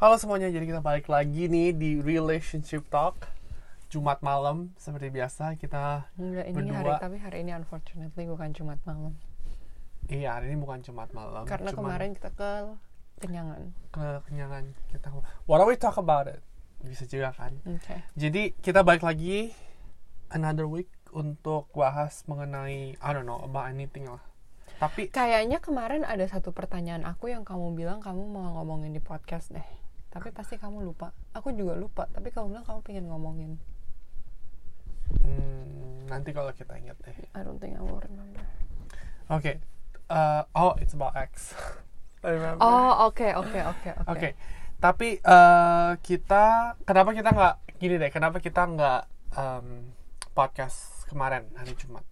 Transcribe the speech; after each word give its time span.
Halo 0.00 0.16
semuanya, 0.16 0.48
jadi 0.48 0.64
kita 0.64 0.80
balik 0.80 1.12
lagi 1.12 1.44
nih 1.44 1.76
di 1.76 2.00
Relationship 2.00 2.88
Talk 2.88 3.28
Jumat 3.92 4.24
malam, 4.24 4.72
seperti 4.80 5.12
biasa 5.12 5.60
kita 5.60 6.08
Enggak, 6.16 6.48
ini 6.48 6.72
hari 6.72 6.88
Berdua. 6.88 6.96
tapi 7.04 7.16
hari 7.20 7.44
ini 7.44 7.52
unfortunately 7.52 8.24
bukan 8.24 8.48
Jumat 8.56 8.80
malam. 8.88 9.12
Iya, 10.08 10.40
hari 10.40 10.48
ini 10.48 10.56
bukan 10.56 10.80
Jumat 10.80 11.12
malam 11.12 11.44
Karena 11.44 11.68
cuman 11.76 11.84
kemarin 11.84 12.10
kita 12.16 12.32
ke 12.32 12.50
kenyangan. 13.20 13.76
kekenyangan 13.92 14.64
kita 14.88 15.12
What 15.44 15.60
do 15.60 15.68
we 15.68 15.76
talk 15.76 16.00
about 16.00 16.32
it? 16.32 16.40
Bisa 16.80 17.04
juga 17.04 17.36
kan 17.36 17.60
Oke. 17.68 18.00
Jadi 18.16 18.56
kita 18.56 18.80
balik 18.80 19.04
lagi 19.04 19.52
Another 20.32 20.64
week 20.64 20.88
untuk 21.12 21.68
bahas 21.76 22.24
mengenai 22.24 22.96
I 22.96 23.10
don't 23.12 23.28
know, 23.28 23.44
about 23.44 23.68
anything 23.68 24.08
lah 24.08 24.24
Tapi 24.80 25.12
Kayaknya 25.12 25.60
kemarin 25.60 26.08
ada 26.08 26.24
satu 26.24 26.56
pertanyaan 26.56 27.04
aku 27.04 27.28
yang 27.28 27.44
kamu 27.44 27.76
bilang 27.76 28.00
kamu 28.00 28.24
mau 28.32 28.56
ngomongin 28.56 28.96
di 28.96 29.04
podcast 29.04 29.52
deh. 29.52 29.79
Tapi 30.10 30.34
pasti 30.34 30.58
kamu 30.58 30.82
lupa. 30.82 31.14
Aku 31.32 31.54
juga 31.54 31.78
lupa, 31.78 32.10
tapi 32.10 32.34
kamu 32.34 32.50
bilang 32.54 32.66
kamu 32.66 32.80
pengen 32.82 33.06
ngomongin. 33.06 33.52
hmm, 35.22 36.06
nanti 36.06 36.30
kalau 36.30 36.54
kita 36.54 36.78
ingat 36.78 36.94
deh 37.02 37.14
I 37.34 37.42
don't 37.42 37.58
think 37.58 37.74
I 37.74 37.82
will 37.82 37.98
remember. 37.98 38.42
Oke 39.26 39.58
uh, 40.06 40.42
Oh, 40.54 40.74
it's 40.78 40.94
about 40.94 41.14
X 41.18 41.54
I 42.26 42.30
remember 42.36 42.62
Oh, 42.62 43.08
oke, 43.08 43.26
oke, 43.26 43.58
oke, 43.64 43.90
oke. 43.96 44.10
Oke, 44.12 44.28
tapi 44.76 45.16
eh, 45.16 45.92
kita 46.04 46.76
kenapa 46.84 47.16
kita 47.16 47.32
nggak 47.32 47.54
gini 47.80 47.96
deh? 47.96 48.12
Kenapa 48.12 48.44
kita 48.44 48.68
nggak 48.68 49.02
em, 49.40 49.88
podcast 50.36 51.08
kemarin 51.08 51.48
hari 51.56 51.72
Jumat? 51.80 52.04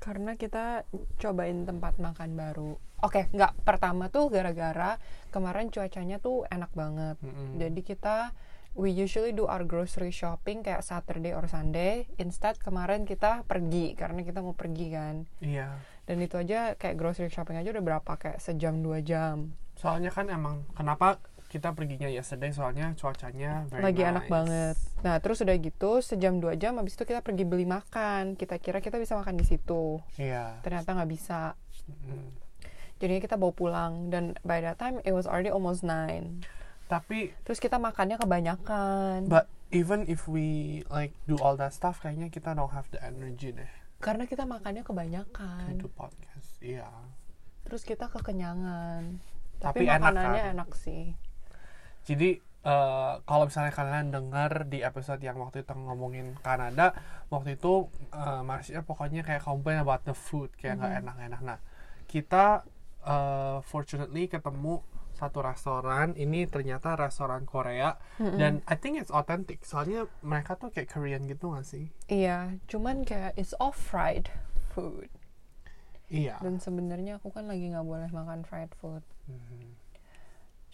Karena 0.00 0.32
kita 0.34 0.88
cobain 1.20 1.68
tempat 1.68 2.00
makan 2.00 2.34
baru. 2.34 2.72
Oke, 3.00 3.28
nggak 3.32 3.64
pertama 3.64 4.08
tuh 4.08 4.28
gara-gara 4.28 4.96
kemarin 5.28 5.68
cuacanya 5.68 6.16
tuh 6.18 6.44
enak 6.48 6.72
banget. 6.72 7.16
Mm-mm. 7.20 7.60
Jadi 7.60 7.80
kita 7.80 8.32
we 8.76 8.94
usually 8.94 9.34
do 9.34 9.44
our 9.44 9.66
grocery 9.66 10.08
shopping 10.08 10.62
kayak 10.62 10.80
Saturday 10.80 11.36
or 11.36 11.44
Sunday. 11.46 12.06
Instead 12.16 12.56
kemarin 12.56 13.04
kita 13.04 13.42
pergi 13.44 13.92
karena 13.92 14.24
kita 14.24 14.40
mau 14.40 14.54
pergi 14.54 14.86
kan. 14.92 15.24
Iya, 15.42 15.80
Dan 16.06 16.22
itu 16.22 16.36
aja 16.38 16.74
kayak 16.74 16.96
grocery 16.96 17.30
shopping 17.30 17.56
aja 17.56 17.70
udah 17.70 17.84
berapa 17.84 18.12
kayak 18.16 18.38
sejam 18.40 18.80
dua 18.80 19.00
jam. 19.04 19.54
soalnya 19.80 20.12
kan 20.12 20.28
emang 20.28 20.68
kenapa 20.76 21.16
kita 21.50 21.74
perginya 21.74 22.06
yesterday? 22.06 22.54
Soalnya 22.54 22.94
cuacanya 22.94 23.66
very 23.66 23.82
Lagi 23.82 24.02
enak 24.06 24.24
nice. 24.24 24.32
banget. 24.32 24.76
Nah 25.02 25.18
terus 25.18 25.42
udah 25.42 25.56
gitu 25.58 25.98
sejam 25.98 26.38
dua 26.38 26.54
jam 26.54 26.78
habis 26.78 26.94
itu 26.94 27.02
kita 27.02 27.20
pergi 27.20 27.42
beli 27.42 27.66
makan. 27.66 28.38
Kita 28.38 28.62
kira 28.62 28.78
kita 28.78 28.96
bisa 28.96 29.18
makan 29.18 29.34
di 29.34 29.44
situ. 29.44 29.98
Iya. 30.14 30.62
Ternyata 30.62 30.94
nggak 30.94 31.10
bisa. 31.10 31.58
Mm. 31.90 32.30
Jadinya 33.00 33.20
kita 33.20 33.34
bawa 33.34 33.50
pulang 33.50 33.92
dan 34.08 34.38
by 34.46 34.62
that 34.62 34.78
time 34.78 35.02
it 35.02 35.10
was 35.10 35.26
already 35.26 35.50
almost 35.50 35.82
nine. 35.82 36.46
Tapi, 36.86 37.30
Terus 37.46 37.62
kita 37.62 37.78
makannya 37.78 38.18
kebanyakan. 38.18 39.30
but 39.30 39.46
even 39.70 40.02
if 40.04 40.26
we 40.26 40.82
like 40.90 41.14
do 41.24 41.38
all 41.38 41.54
that 41.54 41.70
stuff, 41.70 42.02
kayaknya 42.02 42.26
kita 42.28 42.50
don't 42.50 42.74
have 42.74 42.90
the 42.90 42.98
energy 42.98 43.54
deh 43.54 43.70
Karena 44.02 44.26
kita 44.26 44.42
makannya 44.42 44.82
kebanyakan. 44.82 45.78
do 45.78 45.86
podcast. 45.86 46.58
Iya. 46.58 46.90
Terus 47.62 47.86
kita 47.86 48.10
kekenyangan. 48.10 49.22
Tapi 49.62 49.76
Tapi, 49.80 49.86
enak 49.86 50.02
makanannya 50.02 50.42
kan? 50.42 50.52
enak 50.58 50.70
sih. 50.74 51.14
Jadi 52.04 52.30
eh, 52.60 53.14
kalau 53.24 53.48
misalnya 53.48 53.72
kalian 53.72 54.12
dengar 54.12 54.68
di 54.68 54.84
episode 54.84 55.20
yang 55.20 55.40
waktu 55.40 55.64
itu 55.64 55.72
ngomongin 55.72 56.36
Kanada, 56.40 56.92
waktu 57.32 57.56
itu 57.56 57.88
uh, 58.12 58.44
Marsha 58.44 58.84
pokoknya 58.84 59.24
kayak 59.24 59.40
complain 59.40 59.80
about 59.80 60.04
the 60.04 60.12
food 60.12 60.52
kayak 60.54 60.76
nggak 60.76 60.92
Mhm. 60.92 61.00
enak-enak. 61.04 61.40
Nah, 61.40 61.58
kita 62.04 62.64
eh, 63.00 63.58
fortunately 63.64 64.28
ketemu 64.28 64.84
satu 65.16 65.40
restoran. 65.40 66.12
Ini 66.12 66.44
ternyata 66.48 66.96
restoran 66.96 67.48
Korea 67.48 67.96
dan 68.18 68.60
I 68.68 68.76
think 68.76 69.00
it's 69.00 69.08
authentic. 69.08 69.64
Soalnya 69.64 70.04
mereka 70.20 70.56
tuh 70.56 70.68
kayak 70.68 70.92
Korean 70.92 71.24
gitu 71.24 71.52
gak 71.52 71.64
sih? 71.64 71.88
Iya, 72.08 72.60
cuman 72.68 73.04
kayak 73.04 73.36
it's 73.36 73.56
all 73.56 73.72
fried 73.72 74.28
food. 74.72 75.08
Iya. 76.12 76.36
Dan 76.44 76.60
sebenarnya 76.60 77.16
aku 77.16 77.32
kan 77.32 77.48
lagi 77.48 77.72
nggak 77.72 77.84
boleh 77.84 78.08
makan 78.12 78.44
fried 78.44 78.72
food. 78.76 79.00
Mhm. 79.24 79.72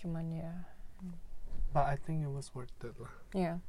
Cuman 0.03 0.27
ya, 0.35 0.55
But 1.77 1.93
I 1.93 2.01
think 2.01 2.25
it 2.25 2.33
was 2.33 2.49
worth 2.57 2.73
it 2.81 2.97
lah. 2.97 3.13
ya, 3.37 3.61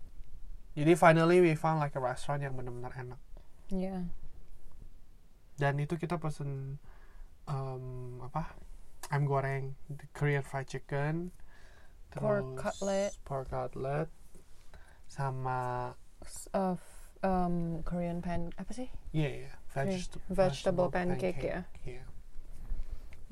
Jadi 0.79 0.95
finally 0.95 1.43
we 1.43 1.59
found 1.59 1.83
like 1.83 1.91
a 1.91 1.99
restaurant 1.99 2.39
yang 2.39 2.55
benar-benar 2.55 2.95
enak. 2.95 3.19
ya. 3.67 4.07
dan 5.57 5.75
itu 5.75 5.99
kita 5.99 6.15
pesen 6.15 6.77
em, 7.49 7.83
apa 8.23 8.55
ayam 9.09 9.25
goreng 9.27 9.63
the 9.89 10.05
Korean 10.13 10.39
fried 10.39 10.69
chicken 10.69 11.33
Pork 12.13 12.45
terus 12.45 12.61
cutlet. 12.61 13.11
pork 13.25 13.49
cutlet 13.49 14.07
sama 15.09 15.91
S- 16.23 16.47
uh, 16.53 16.77
f- 16.77 17.09
um, 17.25 17.81
Korean 17.83 18.21
pan 18.21 18.53
apa 18.55 18.69
sih? 18.71 18.87
iya 19.11 19.49
yeah, 19.49 19.55
veg- 19.73 20.13
vegetable 20.29 20.93
pancake, 20.93 21.41
ya. 21.41 21.65
Iya. 21.83 22.03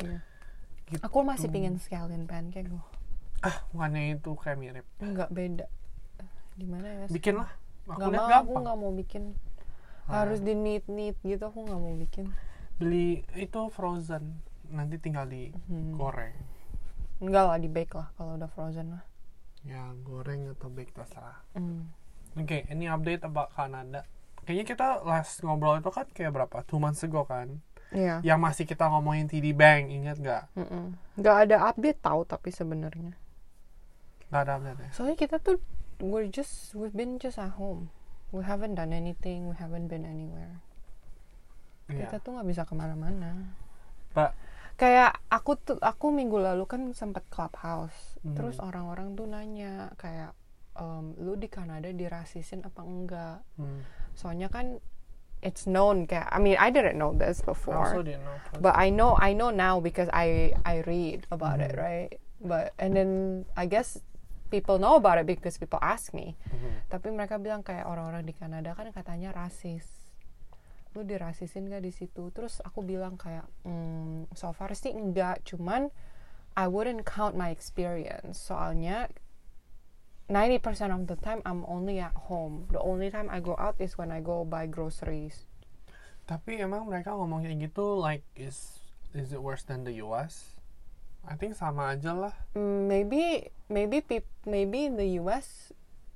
Iya. 0.02 0.18
Gitu. 0.90 1.00
Aku 1.06 1.22
masih 1.22 1.48
pingin 1.48 1.78
scallion 1.78 2.26
pancake 2.26 2.68
loh. 2.68 2.84
Ah 3.46 3.56
bukannya 3.70 4.18
itu 4.18 4.32
kayak 4.34 4.58
mirip 4.58 4.86
Enggak 4.98 5.30
beda. 5.30 5.66
Di 6.56 6.66
mana 6.66 6.88
ya? 6.88 7.06
bikin 7.08 7.36
lah 7.36 7.50
aku 7.86 8.00
Nggak 8.00 8.10
lihat 8.12 8.26
mau, 8.26 8.42
aku 8.42 8.54
nggak 8.60 8.78
mau 8.78 8.92
bikin. 8.92 9.24
Ah, 10.06 10.22
Harus 10.22 10.40
di 10.40 10.54
neat 10.54 10.86
neat 10.88 11.18
gitu 11.22 11.44
aku 11.44 11.62
nggak 11.62 11.78
mau 11.78 11.94
bikin. 11.96 12.26
beli 12.76 13.24
itu 13.34 13.62
frozen 13.70 14.36
nanti 14.68 14.98
tinggal 14.98 15.24
di 15.26 15.48
Hmm. 15.66 15.94
goreng 15.94 16.36
Enggak 17.18 17.44
lah 17.46 17.56
di 17.56 17.68
bake 17.68 17.94
lah 17.94 18.12
kalau 18.14 18.36
udah 18.36 18.50
frozen 18.50 18.92
lah. 18.92 19.04
ya 19.64 19.82
goreng 20.02 20.52
atau 20.52 20.68
bake 20.68 20.92
terserah 20.92 21.40
Hmm. 21.54 21.88
Oke, 22.36 22.68
ini 22.68 22.86
update 22.86 23.24
about 23.24 23.50
Kanada. 23.50 24.04
Kayaknya 24.44 24.66
kita 24.68 24.88
last 25.02 25.40
ngobrol 25.40 25.80
itu 25.80 25.88
kan 25.88 26.04
kayak 26.08 26.30
berapa? 26.32 26.62
Two 26.64 26.78
months 26.78 27.02
ago 27.02 27.24
kan? 27.24 27.64
Iya. 27.90 28.20
Yang 28.22 28.40
masih 28.42 28.66
kita 28.68 28.86
ngomongin 28.86 29.26
TD 29.26 29.56
Bank, 29.56 29.88
ingat 29.88 30.20
nggak? 30.20 30.44
Nggak 31.16 31.36
ada 31.42 31.58
update 31.66 31.98
tahu 31.98 32.22
tapi 32.24 32.52
sebenarnya. 32.52 33.16
Nggak 34.30 34.42
ada 34.42 34.52
update 34.58 34.80
ya? 34.82 34.90
Soalnya 34.92 35.18
kita 35.18 35.38
tuh 35.40 35.58
we're 36.02 36.28
just 36.28 36.74
we've 36.74 36.96
been 36.96 37.18
just 37.18 37.38
at 37.38 37.56
home. 37.56 37.90
We 38.34 38.44
haven't 38.44 38.76
done 38.76 38.92
anything. 38.92 39.48
We 39.48 39.56
haven't 39.56 39.88
been 39.88 40.04
anywhere. 40.04 40.60
Iya. 41.88 42.10
Kita 42.10 42.18
tuh 42.20 42.36
nggak 42.36 42.48
bisa 42.50 42.62
ke 42.66 42.74
mana-mana. 42.74 43.54
Pak, 44.12 44.32
Kayak 44.76 45.24
aku 45.32 45.56
tuh 45.56 45.78
aku 45.80 46.12
minggu 46.12 46.36
lalu 46.36 46.66
kan 46.68 46.82
sempat 46.92 47.24
clubhouse. 47.32 48.20
Hmm. 48.26 48.36
Terus 48.36 48.60
orang-orang 48.60 49.16
tuh 49.16 49.24
nanya 49.24 49.94
kayak 49.96 50.36
em, 50.76 51.16
lu 51.16 51.40
di 51.40 51.48
Kanada 51.48 51.88
dirasisin 51.88 52.66
apa 52.66 52.82
enggak? 52.84 53.40
hmm. 53.56 53.80
Soalnya 54.18 54.52
kan 54.52 54.84
it's 55.40 55.64
known 55.64 56.10
kayak 56.10 56.28
I 56.28 56.40
mean 56.44 56.58
I 56.60 56.74
didn't 56.74 56.98
know 57.00 57.16
this 57.16 57.40
I 57.40 57.54
before. 57.54 57.78
also 57.88 58.02
didn't 58.04 58.26
know. 58.26 58.36
but 58.60 58.76
I 58.76 58.90
know 58.92 59.16
I 59.16 59.32
know 59.32 59.48
now 59.48 59.80
because 59.80 60.10
I 60.12 60.52
I 60.68 60.84
read 60.84 61.24
about 61.32 61.64
it, 61.64 61.72
Mhm. 61.72 61.80
right? 61.80 62.12
But 62.44 62.76
and 62.76 63.00
then 63.00 63.12
I 63.56 63.70
guess 63.70 64.02
people 64.56 64.80
know 64.80 64.96
about 64.96 65.20
it 65.20 65.28
because 65.28 65.60
people 65.60 65.84
ask 65.84 66.16
me. 66.16 66.40
Mhm. 66.48 66.88
Tapi 66.88 67.12
mereka 67.12 67.36
bilang 67.36 67.60
kayak 67.60 67.84
orang-orang 67.84 68.24
di 68.24 68.32
Kanada 68.32 68.72
kan 68.72 68.88
katanya 68.96 69.36
rasis. 69.36 69.84
Lu 70.96 71.04
dirasisin 71.04 71.68
gak 71.68 71.84
di 71.84 71.92
situ? 71.92 72.32
Terus 72.32 72.64
aku 72.64 72.80
bilang 72.80 73.20
kayak, 73.20 73.44
hmm, 73.68 74.32
so 74.32 74.56
far 74.56 74.72
sih 74.72 74.96
enggak, 74.96 75.44
cuman 75.44 75.92
I 76.56 76.72
wouldn't 76.72 77.04
count 77.04 77.36
my 77.36 77.52
experience. 77.52 78.40
Soalnya 78.40 79.12
90% 80.32 80.96
of 80.96 81.04
the 81.12 81.20
time 81.20 81.44
I'm 81.44 81.68
only 81.68 82.00
at 82.00 82.16
home. 82.32 82.72
The 82.72 82.80
only 82.80 83.12
time 83.12 83.28
I 83.28 83.44
go 83.44 83.60
out 83.60 83.76
is 83.76 84.00
when 84.00 84.08
I 84.08 84.24
go 84.24 84.48
buy 84.48 84.72
groceries. 84.72 85.44
Tapi 86.26 86.64
emang 86.64 86.88
mereka 86.88 87.12
ngomong 87.12 87.44
kayak 87.44 87.70
gitu, 87.70 88.00
like, 88.00 88.24
is 88.40 88.80
is 89.12 89.36
it 89.36 89.44
worse 89.44 89.68
than 89.68 89.84
the 89.84 90.00
US? 90.00 90.55
I 91.26 91.36
think 91.36 91.58
sama 91.58 91.94
aja 91.94 92.14
lah. 92.14 92.34
Mm, 92.54 92.80
maybe 92.86 93.22
maybe 93.66 93.98
peop- 94.00 94.46
maybe 94.46 94.86
in 94.86 94.96
the 94.96 95.18
US 95.20 95.74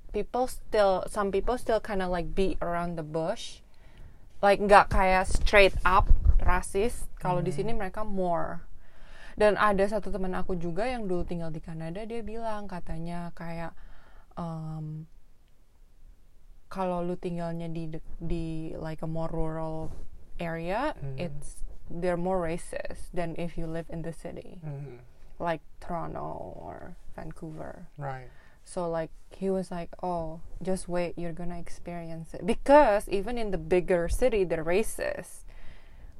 people 0.09 0.45
still 0.45 1.05
some 1.05 1.29
people 1.29 1.57
still 1.57 1.77
kind 1.77 2.01
of 2.01 2.09
like 2.09 2.33
beat 2.33 2.57
around 2.61 2.97
the 2.97 3.05
bush 3.05 3.61
like 4.41 4.57
nggak 4.57 4.89
kayak 4.89 5.29
straight 5.29 5.73
up 5.85 6.09
rasis 6.41 7.05
kalau 7.21 7.45
di 7.45 7.53
sini 7.53 7.77
mereka 7.77 8.01
more 8.01 8.65
dan 9.37 9.53
ada 9.53 9.85
satu 9.85 10.09
teman 10.09 10.33
aku 10.33 10.57
juga 10.57 10.89
yang 10.89 11.05
dulu 11.05 11.21
tinggal 11.23 11.53
di 11.53 11.61
Kanada 11.61 12.01
dia 12.09 12.25
bilang 12.25 12.65
katanya 12.65 13.29
kayak 13.37 13.77
um, 14.33 15.05
kalau 16.69 17.01
lu 17.01 17.13
tinggalnya 17.13 17.65
di 17.67 17.89
di 18.17 18.45
like 18.77 19.01
a 19.01 19.09
more 19.09 19.29
rural 19.29 19.89
area 20.37 20.93
Mhm. 20.97 21.17
it's 21.17 21.61
they're 21.89 22.15
more 22.15 22.39
racist 22.39 23.09
than 23.11 23.33
if 23.35 23.57
you 23.57 23.65
live 23.65 23.89
in 23.89 24.01
the 24.01 24.13
city 24.13 24.61
Mhm. 24.61 25.01
like 25.37 25.59
Toronto 25.79 26.53
or 26.55 26.95
Vancouver. 27.13 27.89
Right. 27.95 28.29
So 28.63 28.85
like 28.85 29.09
he 29.31 29.49
was 29.49 29.69
like, 29.69 29.89
"Oh, 29.99 30.39
just 30.59 30.85
wait, 30.85 31.17
you're 31.17 31.33
gonna 31.33 31.57
experience 31.57 32.31
it." 32.31 32.45
Because 32.45 33.09
even 33.09 33.35
in 33.35 33.49
the 33.49 33.57
bigger 33.57 34.05
city, 34.05 34.45
they're 34.45 34.63
racist. 34.63 35.49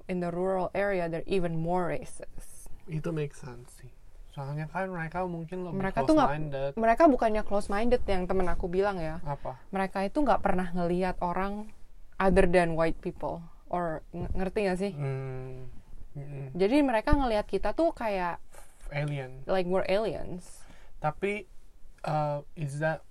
In 0.08 0.20
the 0.20 0.34
rural 0.34 0.74
area, 0.74 1.06
they're 1.06 1.28
even 1.30 1.54
more 1.56 1.88
racist. 1.88 2.66
Itu 2.90 3.14
make 3.14 3.38
sense 3.38 3.78
sih. 3.78 3.94
Soalnya 4.34 4.66
kan 4.66 4.90
mereka 4.90 5.22
mungkin 5.24 5.62
lebih 5.62 5.78
Mereka 5.80 6.00
tuh 6.04 6.16
nggak- 6.16 6.30
close-minded. 6.32 6.72
mereka 6.76 7.04
bukannya 7.06 7.44
close 7.44 7.68
minded 7.68 8.02
yang 8.06 8.26
temen 8.26 8.46
aku 8.46 8.66
bilang 8.66 8.98
ya 8.98 9.22
Apa? 9.22 9.58
mereka 9.70 10.02
itu 10.02 10.18
nggak 10.18 10.40
pernah 10.40 10.70
ngelihat 10.72 11.18
orang 11.20 11.70
other 12.18 12.46
than 12.46 12.74
white 12.74 12.98
people 13.00 13.42
or 13.70 14.02
ng- 14.12 14.34
ngerti 14.34 14.60
gak 14.66 14.80
sih 14.80 14.92
Hmm, 14.92 15.70
mm-mm. 16.14 16.54
jadi 16.54 16.82
mereka 16.82 17.14
ngelihat 17.14 17.46
kita 17.46 17.72
tuh 17.72 17.90
kayak 17.92 18.38
alien. 18.90 19.46
like 19.46 19.66
we're 19.66 19.86
aliens 19.86 20.66
Tapi 20.98 21.48
uh, 22.04 22.44
is 22.54 22.78
that 22.78 23.02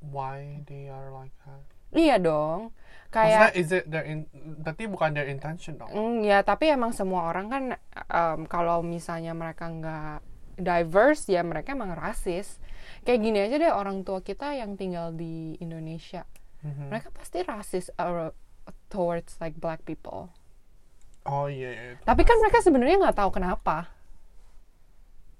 why 0.00 0.62
they 0.64 0.86
are 0.86 1.10
like 1.10 1.34
that? 1.42 1.60
iya 1.92 2.16
dong 2.16 2.72
Maksudnya, 3.08 3.48
kayak 3.48 3.56
is 3.56 3.70
it 3.70 3.84
their 3.86 4.04
in, 4.04 4.28
berarti 4.60 4.84
bukan 4.84 5.10
their 5.10 5.24
intention 5.24 5.76
dong? 5.76 5.88
Mm, 5.88 6.20
ya 6.22 6.40
tapi 6.40 6.68
emang 6.68 6.92
semua 6.92 7.26
orang 7.26 7.46
kan 7.46 7.62
em, 8.06 8.40
kalau 8.44 8.80
misalnya 8.80 9.32
mereka 9.32 9.66
nggak 9.66 10.20
diverse 10.56 11.26
ya 11.26 11.40
mereka 11.40 11.72
emang 11.72 11.92
rasis 11.92 12.60
kayak 13.02 13.20
gini 13.20 13.38
aja 13.40 13.56
deh 13.56 13.68
orang 13.70 14.02
tua 14.02 14.20
kita 14.20 14.52
yang 14.52 14.74
tinggal 14.74 15.10
di 15.10 15.56
Indonesia 15.58 16.24
Mhm. 16.58 16.88
mereka 16.88 17.08
pasti 17.10 17.40
rasis 17.40 17.92
uh, 17.94 18.32
towards 18.86 19.36
like 19.38 19.56
black 19.56 19.82
people 19.82 20.30
Oh 21.22 21.46
iya, 21.46 21.68
iya. 21.68 21.92
tapi 22.00 22.22
kan 22.22 22.38
mereka 22.38 22.60
sebenarnya 22.60 22.96
nggak 23.00 23.16
tahu 23.16 23.30
kenapa 23.32 23.90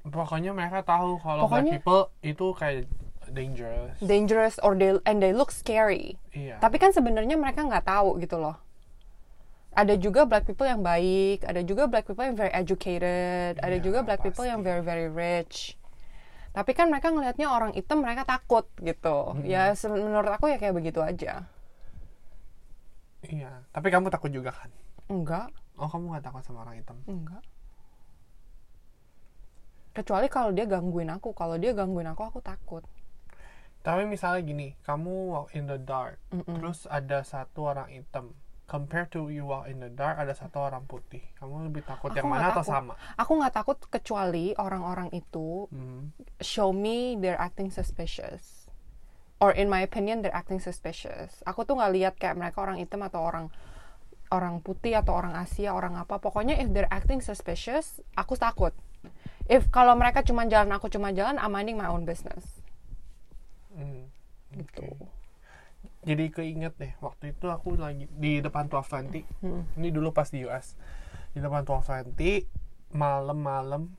Pokoknya 0.02 0.50
mereka 0.50 0.82
tahu 0.82 1.18
kalau 1.18 1.44
black 1.44 1.66
Pokoknya- 1.66 1.72
people 1.76 2.02
itu 2.22 2.46
kayak 2.52 2.86
dangerous. 3.28 3.98
dangerous 4.00 4.54
or 4.60 4.74
they 4.74 4.94
and 5.02 5.18
they 5.18 5.30
look 5.30 5.50
scary 5.50 6.14
iya. 6.30 6.58
tapi 6.58 6.78
kan 6.78 6.90
sebenarnya 6.90 7.34
mereka 7.34 7.60
nggak 7.60 7.82
tahu 7.84 8.18
gitu 8.18 8.38
loh 8.38 8.54
ada 9.72 9.92
juga 9.94 10.22
black 10.24 10.46
people 10.46 10.62
yang 10.64 10.78
baik 10.80 11.42
ada 11.42 11.58
juga 11.60 11.84
black 11.84 12.06
people 12.06 12.22
yang 12.22 12.34
very 12.34 12.48
educated 12.50 13.58
ada 13.58 13.76
Iya, 13.76 13.82
juga 13.82 14.00
black 14.00 14.22
people 14.22 14.40
pasti. 14.40 14.52
yang 14.54 14.62
very 14.62 14.78
very 14.80 15.06
rich 15.06 15.74
tapi 16.50 16.70
kan 16.72 16.86
mereka 16.86 17.10
ngelihatnya 17.10 17.46
orang 17.46 17.74
hitam 17.74 17.98
mereka 17.98 18.22
takut 18.24 18.70
gitu 18.78 19.34
ya 19.42 19.70
se- 19.72 19.90
menurut 19.90 20.30
aku 20.30 20.46
ya 20.46 20.56
kayak 20.56 20.72
begitu 20.72 21.02
aja 21.02 21.50
Iya. 23.28 23.64
Tapi 23.68 23.88
kamu 23.88 24.08
takut 24.08 24.30
juga 24.30 24.50
kan? 24.50 24.70
enggak 25.06 25.50
Oh 25.76 25.86
kamu 25.86 26.12
gak 26.12 26.24
takut 26.24 26.42
sama 26.42 26.62
orang 26.62 26.76
hitam? 26.76 26.98
enggak 27.04 27.42
kecuali 29.92 30.26
kalau 30.26 30.50
dia 30.50 30.64
gangguin 30.64 31.08
aku 31.08 31.32
kalau 31.32 31.56
dia 31.56 31.72
gangguin 31.72 32.06
aku 32.06 32.22
aku 32.22 32.40
takut 32.40 32.84
Tapi 33.80 34.02
misalnya 34.02 34.42
gini, 34.42 34.74
kamu 34.82 35.08
walk 35.30 35.54
in 35.54 35.70
the 35.70 35.78
dark, 35.78 36.18
terus 36.28 36.90
ada 36.90 37.22
satu 37.22 37.70
orang 37.70 37.86
hitam. 37.88 38.34
Compared 38.66 39.08
to 39.08 39.30
you 39.30 39.46
walk 39.46 39.70
in 39.70 39.78
the 39.78 39.86
dark, 39.88 40.18
ada 40.18 40.34
satu 40.34 40.58
orang 40.60 40.82
putih. 40.84 41.22
Kamu 41.38 41.70
lebih 41.70 41.86
takut 41.86 42.10
Aku 42.10 42.18
yang 42.18 42.26
mana 42.26 42.50
atau 42.50 42.60
takut. 42.60 42.74
sama? 42.74 42.94
aku 43.14 43.32
nggak 43.38 43.54
takut 43.54 43.78
kecuali 43.86 44.58
orang-orang 44.58 45.14
itu 45.14 45.70
Hmm. 45.70 46.10
show 46.42 46.74
me 46.74 47.14
they're 47.14 47.38
acting 47.38 47.70
suspicious 47.70 48.65
or 49.42 49.52
in 49.52 49.68
my 49.68 49.84
opinion 49.84 50.24
they're 50.24 50.34
acting 50.34 50.58
suspicious 50.62 51.44
aku 51.44 51.64
tuh 51.68 51.76
nggak 51.76 51.92
lihat 51.92 52.14
kayak 52.16 52.36
mereka 52.36 52.62
orang 52.64 52.80
hitam 52.80 53.04
atau 53.04 53.20
orang 53.20 53.46
orang 54.32 54.58
putih 54.58 54.98
atau 54.98 55.14
orang 55.14 55.38
Asia 55.38 55.70
orang 55.70 55.94
apa 55.94 56.18
pokoknya 56.18 56.58
if 56.58 56.72
they're 56.74 56.90
acting 56.90 57.22
suspicious 57.22 58.02
aku 58.18 58.34
takut 58.34 58.74
if 59.46 59.70
kalau 59.70 59.94
mereka 59.94 60.24
cuma 60.26 60.48
jalan 60.50 60.72
aku 60.74 60.90
cuma 60.90 61.14
jalan 61.14 61.38
I'm 61.38 61.54
minding 61.54 61.78
my 61.78 61.86
own 61.86 62.02
business 62.02 62.66
Hmm. 63.76 64.08
gitu 64.56 64.88
Jadi 66.06 66.30
keinget 66.30 66.78
deh, 66.78 66.94
waktu 67.02 67.34
itu 67.34 67.50
aku 67.50 67.74
lagi 67.74 68.06
di 68.14 68.38
depan 68.38 68.70
1220. 68.70 69.26
Hmm. 69.42 69.66
Ini 69.74 69.90
dulu 69.90 70.14
pas 70.14 70.30
di 70.30 70.46
US. 70.46 70.78
Di 71.34 71.42
depan 71.42 71.66
1220, 71.66 72.46
malam-malam 72.94 73.90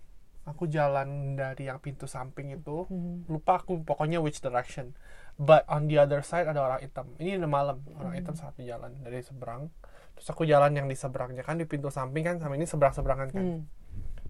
aku 0.48 0.72
jalan 0.72 1.36
dari 1.36 1.68
yang 1.68 1.84
pintu 1.84 2.07
samping 2.07 2.56
itu. 2.56 2.88
Hmm. 2.88 3.28
Lupa 3.28 3.60
aku 3.60 3.84
pokoknya 3.84 4.24
which 4.24 4.39
direction. 4.39 4.95
But 5.38 5.69
on 5.69 5.86
the 5.86 6.01
other 6.01 6.25
side 6.25 6.50
ada 6.50 6.66
orang 6.66 6.81
hitam. 6.81 7.13
Ini 7.22 7.38
udah 7.38 7.50
malam, 7.50 7.78
orang 7.94 8.13
Hmm. 8.13 8.19
hitam 8.19 8.36
satu 8.36 8.66
jalan 8.66 8.98
dari 9.06 9.22
seberang. 9.22 9.69
Terus 10.18 10.28
aku 10.34 10.50
jalan 10.50 10.74
yang 10.74 10.89
di 10.89 10.98
seberangnya 10.98 11.45
kan 11.45 11.62
di 11.62 11.69
pintu 11.69 11.94
samping 11.94 12.25
kan 12.25 12.42
sama 12.42 12.57
ini 12.57 12.66
seberang-seberangan 12.66 13.30
kan. 13.30 13.45
Hmm. 13.45 13.62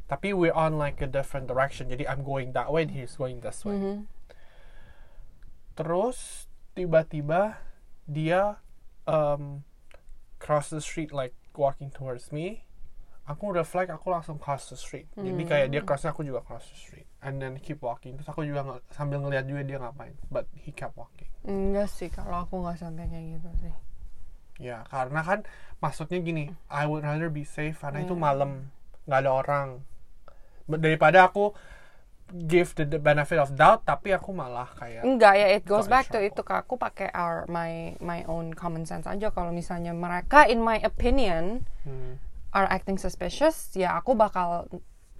Tapi 0.07 0.35
we're 0.35 0.51
on 0.51 0.75
like 0.75 0.99
a 0.99 1.07
different 1.07 1.47
direction. 1.47 1.87
Jadi 1.87 2.03
I'm 2.03 2.27
going 2.27 2.51
that 2.51 2.67
way 2.67 2.83
and 2.83 2.91
he's 2.91 3.15
going 3.15 3.39
this 3.39 3.63
way. 3.63 3.75
Mhm. 3.79 3.95
Terus 5.75 6.47
tiba-tiba 6.75 7.61
dia 8.03 8.59
um, 9.07 9.63
cross 10.39 10.67
the 10.69 10.83
street 10.83 11.15
like 11.15 11.31
walking 11.55 11.87
towards 11.87 12.31
me. 12.35 12.67
Aku 13.27 13.51
reflect, 13.51 13.91
aku 13.91 14.11
langsung 14.11 14.39
cross 14.39 14.71
the 14.71 14.79
street. 14.79 15.07
Jadi 15.15 15.43
kayak 15.43 15.67
dia 15.67 15.83
cross, 15.83 16.07
aku 16.07 16.23
juga 16.23 16.39
cross 16.43 16.67
the 16.71 16.79
street. 16.79 17.06
And 17.17 17.41
then 17.41 17.57
keep 17.57 17.81
walking. 17.81 18.13
Terus 18.15 18.29
aku 18.29 18.45
juga 18.45 18.61
nge- 18.61 18.85
sambil 18.93 19.17
ngeliat 19.19 19.43
juga 19.43 19.65
dia 19.65 19.77
ngapain. 19.77 20.13
But 20.29 20.45
he 20.53 20.69
kept 20.69 20.93
walking. 20.93 21.29
enggak 21.41 21.87
sih 21.87 22.11
kalau 22.11 22.43
aku 22.43 22.59
nggak 22.59 22.75
sampai 22.75 23.07
kayak 23.07 23.39
gitu 23.39 23.49
sih 23.63 23.73
Ya, 24.59 24.83
karena 24.89 25.21
kan 25.21 25.39
maksudnya 25.79 26.19
gini, 26.19 26.49
I 26.67 26.83
would 26.83 27.05
rather 27.05 27.29
be 27.29 27.45
safe 27.45 27.79
karena 27.79 28.03
itu 28.03 28.11
Hmm. 28.11 28.23
malam, 28.25 28.51
nggak 29.05 29.19
ada 29.21 29.31
orang. 29.31 29.67
Daripada 30.67 31.29
aku 31.29 31.53
give 32.49 32.75
the, 32.75 32.83
the 32.83 32.99
benefit 32.99 33.39
of 33.39 33.55
doubt, 33.55 33.87
tapi 33.87 34.11
aku 34.11 34.35
malah 34.35 34.67
kayak 34.75 35.07
Enggak 35.07 35.33
ya, 35.39 35.47
it 35.55 35.63
goes 35.63 35.87
back 35.87 36.11
to 36.11 36.19
itu. 36.19 36.43
Aku 36.43 36.75
pakai 36.75 37.07
our 37.15 37.47
my 37.47 37.95
my 38.03 38.27
own 38.27 38.51
common 38.51 38.83
sense 38.83 39.07
aja 39.07 39.31
kalau 39.31 39.55
misalnya 39.55 39.95
mereka 39.95 40.43
in 40.43 40.59
my 40.59 40.75
opinion 40.83 41.63
hmm, 41.87 42.19
are 42.51 42.67
acting 42.67 42.99
suspicious, 42.99 43.71
ya 43.71 43.95
aku 43.95 44.11
bakal 44.11 44.67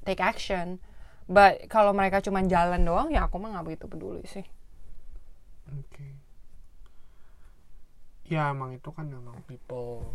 take 0.04 0.20
action. 0.20 0.84
But 1.28 1.68
kalau 1.68 1.92
mereka 1.92 2.24
cuma 2.24 2.40
jalan 2.48 2.82
doang, 2.88 3.12
ya 3.12 3.28
aku 3.28 3.36
mah 3.38 3.52
nggak 3.56 3.66
begitu 3.68 3.86
peduli 3.92 4.24
sih. 4.24 4.48
Oke. 5.68 6.16
Ya 8.28 8.52
emang 8.52 8.76
itu 8.76 8.90
kan 8.92 9.08
emang 9.12 9.36
people. 9.48 10.08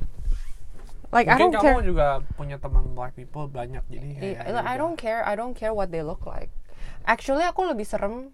Like 1.12 1.28
I 1.28 1.36
Mungkin 1.36 1.52
don't 1.52 1.60
kamu 1.60 1.80
care. 1.84 1.88
juga 1.88 2.06
punya 2.40 2.56
teman 2.56 2.96
black 2.96 3.12
people 3.12 3.44
banyak 3.44 3.84
jadi 3.92 4.08
kayak. 4.16 4.36
I, 4.48 4.74
I 4.74 4.76
don't 4.80 4.96
care. 4.96 5.20
I 5.24 5.36
don't 5.36 5.52
care 5.52 5.76
what 5.76 5.92
they 5.92 6.00
look 6.00 6.24
like. 6.24 6.48
Actually 7.04 7.44
aku 7.44 7.68
lebih 7.68 7.84
serem. 7.84 8.32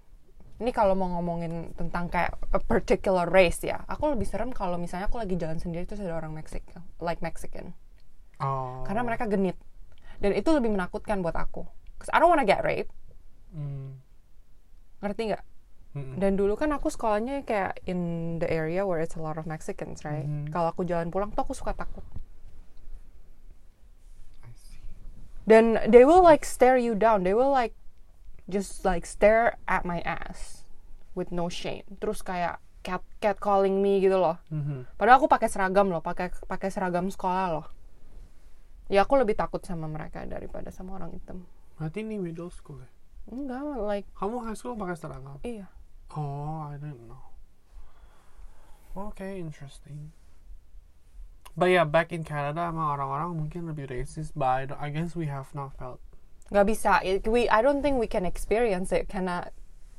Ini 0.59 0.75
kalau 0.75 0.99
mau 0.99 1.07
ngomongin 1.19 1.71
tentang 1.79 2.11
kayak 2.11 2.35
a 2.51 2.59
particular 2.59 3.31
race 3.31 3.63
ya, 3.63 3.87
aku 3.87 4.11
lebih 4.11 4.27
serem 4.27 4.51
kalau 4.51 4.75
misalnya 4.75 5.07
aku 5.07 5.23
lagi 5.23 5.39
jalan 5.39 5.63
sendiri 5.63 5.87
terus 5.87 6.03
ada 6.03 6.19
orang 6.19 6.35
Mexican, 6.35 6.83
like 6.99 7.23
Mexican. 7.23 7.79
Oh. 8.39 8.87
karena 8.87 9.03
mereka 9.03 9.27
genit 9.27 9.59
dan 10.23 10.31
itu 10.31 10.47
lebih 10.55 10.71
menakutkan 10.71 11.19
buat 11.27 11.35
aku 11.35 11.67
Cause 11.99 12.11
I 12.15 12.19
don't 12.23 12.31
wanna 12.31 12.47
get 12.49 12.63
raped. 12.63 12.95
Hmm. 13.53 13.99
ngerti 14.99 15.31
nggak? 15.31 15.45
Dan 15.99 16.39
dulu 16.39 16.55
kan 16.55 16.71
aku 16.71 16.95
sekolahnya 16.95 17.43
kayak 17.43 17.83
in 17.91 18.37
the 18.39 18.47
area 18.47 18.87
where 18.87 19.03
it's 19.03 19.19
a 19.19 19.23
lot 19.23 19.35
of 19.35 19.51
Mexicans 19.51 20.07
right? 20.07 20.27
Mhm. 20.27 20.55
kalau 20.55 20.71
aku 20.71 20.87
jalan 20.87 21.11
pulang 21.11 21.35
tuh 21.35 21.43
aku 21.43 21.55
suka 21.59 21.75
takut. 21.75 22.07
Dan 25.49 25.81
they 25.89 26.05
will 26.05 26.21
like 26.21 26.45
stare 26.45 26.77
you 26.77 26.93
down. 26.93 27.25
They 27.25 27.33
will 27.33 27.51
like 27.51 27.73
just 28.47 28.85
like 28.85 29.09
stare 29.09 29.57
at 29.65 29.83
my 29.83 30.05
ass 30.05 30.69
with 31.17 31.33
no 31.33 31.49
shame. 31.49 31.89
Terus 31.99 32.21
kayak 32.21 32.61
cat 32.85 33.03
cat 33.19 33.41
calling 33.43 33.81
me 33.83 33.99
gitu 33.99 34.21
loh. 34.21 34.39
Mhm. 34.55 34.87
padahal 35.01 35.19
aku 35.19 35.27
pakai 35.27 35.51
seragam 35.51 35.91
loh 35.91 35.99
pakai 36.05 36.31
pakai 36.47 36.69
seragam 36.71 37.11
sekolah 37.11 37.59
loh. 37.59 37.67
Ya 38.87 39.03
aku 39.03 39.19
lebih 39.19 39.35
takut 39.35 39.65
sama 39.67 39.91
mereka 39.91 40.23
daripada 40.29 40.71
sama 40.71 40.95
orang 41.01 41.11
hitam 41.17 41.43
Berarti 41.79 42.03
ini 42.03 42.19
middle 42.19 42.51
school 42.51 42.83
ya? 42.83 42.91
enggak 43.29 43.61
like 43.85 44.07
Kamu 44.17 44.41
high 44.41 44.57
school 44.57 44.75
pakai 44.75 44.97
seragam? 44.97 45.39
iya 45.43 45.69
Oh, 46.11 46.65
I 46.65 46.81
didn't 46.81 47.05
know. 47.05 47.21
Okay, 48.97 49.37
interesting. 49.39 50.11
But 51.53 51.69
yeah, 51.69 51.85
back 51.85 52.11
in 52.11 52.25
Canada, 52.25 52.65
emang 52.67 52.97
orang-orang 52.97 53.37
mungkin 53.37 53.69
lebih 53.69 53.93
racist, 53.93 54.33
but 54.33 54.49
I, 54.49 54.63
don't- 54.65 54.81
I 54.81 54.89
guess 54.89 55.13
we 55.13 55.29
have 55.29 55.53
not 55.53 55.77
felt. 55.77 56.01
nggak 56.49 56.65
bisa 56.65 57.05
It- 57.05 57.29
we 57.29 57.45
I 57.45 57.61
don't 57.61 57.85
think 57.85 58.01
we 58.01 58.09
can 58.09 58.25
experience 58.25 58.89
it 58.89 59.05
karena 59.05 59.53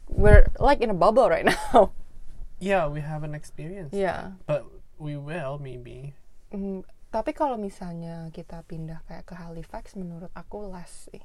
we're 0.10 0.50
like 0.58 0.82
in 0.82 0.90
a 0.90 0.98
bubble 0.98 1.30
right 1.30 1.46
now 1.46 1.94
Yeah, 2.58 2.90
we 2.90 3.06
haven't 3.06 3.38
experienced, 3.38 3.94
yeah 3.94 4.42
but 4.50 4.66
we 4.98 5.14
will 5.14 5.62
maybe. 5.62 6.18
Mm, 6.50 6.82
tapi 7.14 7.38
kalau 7.38 7.54
misalnya 7.56 8.34
kita 8.34 8.66
pindah 8.66 9.06
kayak 9.06 9.30
ke 9.30 9.38
Halifax 9.38 9.94
menurut 9.94 10.34
aku 10.34 10.66
less 10.66 11.06
sih 11.14 11.22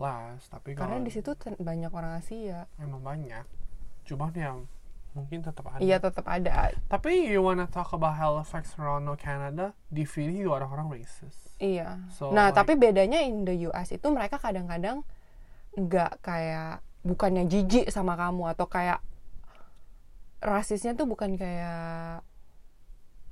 Last, 0.00 0.48
tapi 0.48 0.72
karena 0.72 0.98
di 1.00 1.12
situ 1.12 1.32
banyak 1.60 1.92
orang 1.92 2.18
Asia 2.18 2.64
emang 2.80 3.04
banyak. 3.04 3.44
Cuman 4.08 4.32
ya 4.32 4.56
mungkin 5.12 5.44
tetap 5.44 5.68
ada. 5.68 5.80
iya 5.84 6.00
tetap 6.00 6.24
ada 6.24 6.72
Tapi 6.88 7.28
you 7.28 7.44
wanna 7.44 7.68
talk 7.68 7.92
about 7.92 8.16
Halifax, 8.16 8.72
Toronto, 8.72 9.12
Canada? 9.20 9.76
Di 9.92 10.08
Philly 10.08 10.40
juga 10.40 10.64
orang-orang 10.64 11.00
racist. 11.00 11.52
iya 11.60 12.00
So, 12.08 12.32
nah 12.32 12.48
like- 12.48 12.56
tapi 12.56 12.72
bedanya 12.80 13.20
in 13.20 13.44
the 13.44 13.68
US 13.68 13.92
itu 13.92 14.08
mereka 14.08 14.40
kadang-kadang 14.40 15.04
nggak 15.76 16.20
kayak 16.24 16.80
bukannya 17.04 17.44
jijik 17.48 17.92
sama 17.92 18.16
kamu 18.16 18.52
atau 18.56 18.66
kayak 18.68 19.00
rasisnya 20.42 20.96
tuh 20.98 21.06
bukan 21.06 21.38
kayak 21.38 22.20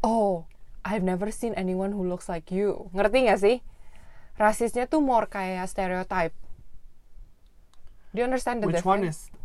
oh 0.06 0.46
I've 0.86 1.04
never 1.04 1.28
seen 1.34 1.52
anyone 1.58 1.92
who 1.92 2.06
looks 2.06 2.30
like 2.30 2.48
you 2.54 2.88
ngerti 2.94 3.26
nggak 3.26 3.40
sih 3.40 3.56
rasisnya 4.40 4.86
tuh 4.88 5.02
more 5.04 5.26
kayak 5.28 5.68
stereotype 5.68 6.32
Do 8.10 8.20
you 8.20 8.26
understand 8.26 8.62
the 8.62 8.66
which 8.66 8.82
one 8.82 9.06
difference? 9.06 9.30
is 9.30 9.38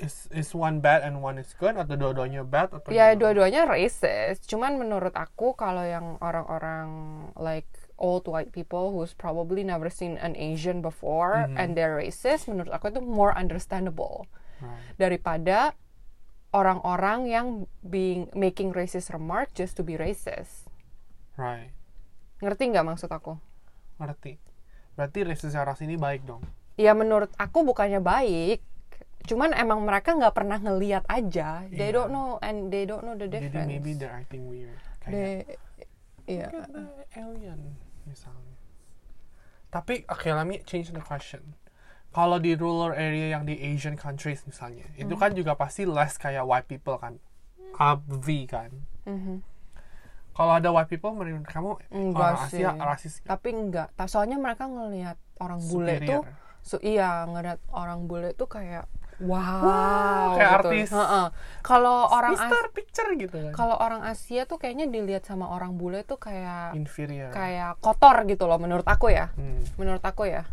is 0.00 0.14
is 0.32 0.48
one 0.56 0.80
bad 0.80 1.04
and 1.04 1.20
one 1.20 1.36
is 1.36 1.52
good 1.52 1.76
atau 1.76 1.92
dua-duanya 1.92 2.40
bad 2.42 2.72
atau 2.72 2.88
Ya 2.88 3.12
dua-duanya 3.12 3.68
racist. 3.68 4.48
Cuman 4.48 4.80
menurut 4.80 5.12
aku 5.12 5.52
kalau 5.52 5.84
yang 5.84 6.16
orang-orang 6.18 6.88
like 7.36 7.68
old 8.00 8.24
white 8.24 8.48
people 8.48 8.96
who's 8.96 9.12
probably 9.12 9.60
never 9.60 9.92
seen 9.92 10.16
an 10.16 10.32
Asian 10.32 10.80
before 10.80 11.44
Mhm. 11.44 11.54
and 11.54 11.68
they're 11.76 12.00
racist, 12.00 12.48
menurut 12.48 12.72
aku 12.72 12.88
itu 12.88 13.04
more 13.04 13.36
understandable 13.36 14.24
Right. 14.60 14.96
daripada 14.96 15.76
orang-orang 16.50 17.28
yang 17.28 17.46
being 17.84 18.32
making 18.32 18.72
racist 18.72 19.12
remark 19.12 19.52
just 19.52 19.76
to 19.76 19.84
be 19.84 19.94
racist. 19.94 20.66
right 21.36 21.72
Ngerti 22.40 22.72
nggak 22.72 22.84
maksud 22.84 23.08
aku? 23.08 23.36
ngerti 23.96 24.40
berarti 24.96 25.24
racist 25.24 25.52
ras 25.54 25.80
ini 25.80 25.96
baik 25.96 26.24
dong 26.24 26.40
Ya 26.80 26.92
menurut 26.92 27.28
aku 27.36 27.60
bukannya 27.62 28.00
baik. 28.00 28.64
Cuman 29.20 29.52
emang 29.52 29.84
mereka 29.84 30.16
nggak 30.16 30.32
pernah 30.32 30.56
ngeliat 30.56 31.04
aja. 31.04 31.68
They 31.68 31.92
Iya. 31.92 31.94
don't 31.94 32.10
know 32.10 32.40
and 32.40 32.72
they 32.72 32.88
don't 32.88 33.04
know 33.04 33.12
the 33.12 33.28
jadi 33.28 33.52
difference. 33.52 33.68
maybe 33.68 33.92
they're 33.92 34.10
acting 34.10 34.48
weird 34.48 34.72
kayak 34.98 35.12
They, 35.12 35.36
iya. 36.26 36.48
At 36.48 36.72
the 36.72 36.84
alien 37.14 37.76
misalnya. 38.02 38.56
Tapi 39.68 40.02
oke, 40.04 40.26
let 40.26 40.44
me 40.44 40.64
change 40.64 40.90
the 40.90 40.98
question. 41.00 41.54
Kalau 42.10 42.42
di 42.42 42.58
rural 42.58 42.90
area 42.90 43.30
yang 43.30 43.46
di 43.46 43.54
Asian 43.54 43.94
countries 43.94 44.42
misalnya, 44.42 44.82
itu 44.98 45.14
Hmm. 45.14 45.20
kan 45.20 45.30
juga 45.30 45.54
pasti 45.54 45.86
less 45.86 46.18
kayak 46.18 46.42
white 46.42 46.66
people 46.66 46.98
kan, 46.98 47.22
V 48.02 48.26
kan. 48.44 48.82
Mhm. 49.06 49.46
Kalau 50.30 50.52
ada 50.52 50.68
white 50.70 50.88
people 50.88 51.12
menurut 51.12 51.44
kamu 51.44 51.78
Enggak 51.88 52.18
orang 52.34 52.50
sih. 52.50 52.64
Asia 52.64 52.70
rasis? 52.74 53.14
Tapi 53.22 53.48
enggak. 53.52 53.94
Soalnya 54.06 54.36
mereka 54.36 54.66
ngelihat 54.66 55.20
orang 55.38 55.60
bule 55.62 56.02
tuh, 56.02 56.24
Superior. 56.24 56.49
So, 56.60 56.76
iya 56.78 57.24
ngelihat 57.24 57.58
orang 57.70 58.04
bule 58.04 58.32
tuh 58.32 58.46
kayak 58.46 58.84
wow, 59.20 59.60
Wow, 59.60 60.26
kayak 60.32 60.48
gitu. 60.48 60.58
artis. 60.64 60.88
Heeh. 60.90 61.26
Kalau 61.60 62.08
orang 62.08 62.32
As- 62.32 62.40
Mister 62.40 62.64
Picture 62.70 63.10
gitu 63.14 63.36
kan. 63.38 63.52
kalau 63.52 63.76
orang 63.76 64.00
Asia 64.02 64.42
tuh 64.44 64.56
kayaknya 64.56 64.86
dilihat 64.86 65.22
sama 65.22 65.44
orang 65.46 65.74
bule 65.74 66.00
tuh 66.02 66.16
kayak 66.16 66.72
Inferior. 66.72 67.28
kayak 67.28 67.76
kotor 67.78 68.24
gitu 68.24 68.44
loh 68.44 68.56
menurut 68.56 68.84
aku 68.84 69.08
ya. 69.08 69.28
Hmm, 69.34 69.60
Menurut 69.76 70.00
aku 70.00 70.24
ya. 70.24 70.48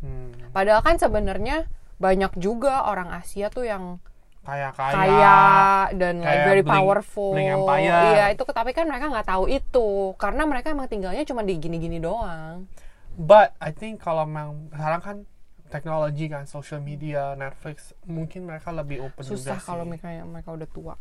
hmm. 0.00 0.50
Padahal 0.50 0.80
kan 0.80 0.96
sebenarnya 0.96 1.70
banyak 1.96 2.34
juga 2.34 2.84
orang 2.84 3.10
Asia 3.12 3.46
tuh 3.48 3.62
yang 3.62 4.02
Kayak 4.42 4.74
kaya. 4.74 4.92
kaya 4.92 5.38
dan 5.94 6.14
like 6.18 6.28
Kayak 6.28 6.44
very 6.44 6.60
bling- 6.60 6.74
powerful. 6.76 7.32
bling 7.32 7.48
empire. 7.54 7.96
Iya, 8.10 8.24
itu 8.28 8.42
tapi 8.44 8.70
kan 8.70 8.84
mereka 8.84 9.08
nggak 9.08 9.24
tahu 9.26 9.44
itu 9.46 9.88
karena 10.14 10.42
mereka 10.44 10.68
emang 10.68 10.84
tinggalnya 10.84 11.22
cuma 11.22 11.40
di 11.40 11.56
gini-gini 11.56 11.96
doang. 11.96 12.68
But 13.14 13.54
I 13.62 13.70
think 13.70 14.02
kalau 14.02 14.26
memang 14.26 14.74
sekarang 14.74 15.02
kan 15.02 15.16
teknologi 15.70 16.26
kan, 16.30 16.46
social 16.46 16.78
media, 16.78 17.34
Netflix, 17.34 17.94
mungkin 18.06 18.46
mereka 18.46 18.70
lebih 18.70 19.06
open 19.10 19.22
Susah 19.26 19.58
juga 19.58 19.66
kalau 19.66 19.82
sih. 19.86 19.90
mereka 19.90 20.08
mereka 20.26 20.50
udah 20.54 20.68
tua. 20.70 20.94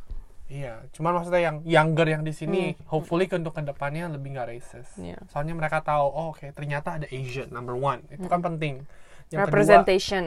Iya, 0.52 0.86
cuman 0.94 1.18
maksudnya 1.18 1.42
yang 1.42 1.58
younger 1.66 2.06
yang 2.06 2.22
di 2.22 2.36
sini, 2.36 2.78
hopefully 2.86 3.26
untuk 3.32 3.56
ke 3.58 3.64
depannya 3.64 4.12
lebih 4.12 4.38
nggak 4.38 4.48
racist. 4.54 5.00
Hmm. 5.00 5.14
Iya. 5.14 5.20
Soalnya 5.32 5.56
mereka 5.58 5.82
tahu, 5.82 6.06
oh 6.06 6.36
oke 6.36 6.52
ternyata 6.54 7.02
ada 7.02 7.08
Asian 7.10 7.50
number 7.50 7.74
one, 7.74 8.06
itu 8.12 8.28
kan 8.28 8.44
penting. 8.44 8.86
Yang 9.32 9.40
kedua, 9.40 9.50
representation. 9.50 10.26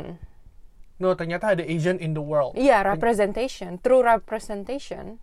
no 0.96 1.12
ternyata 1.12 1.52
ada 1.52 1.62
Asian 1.62 2.00
in 2.00 2.16
the 2.16 2.24
world. 2.24 2.56
Iya, 2.56 2.82
representation. 2.82 3.76
True 3.78 4.02
representation. 4.02 5.20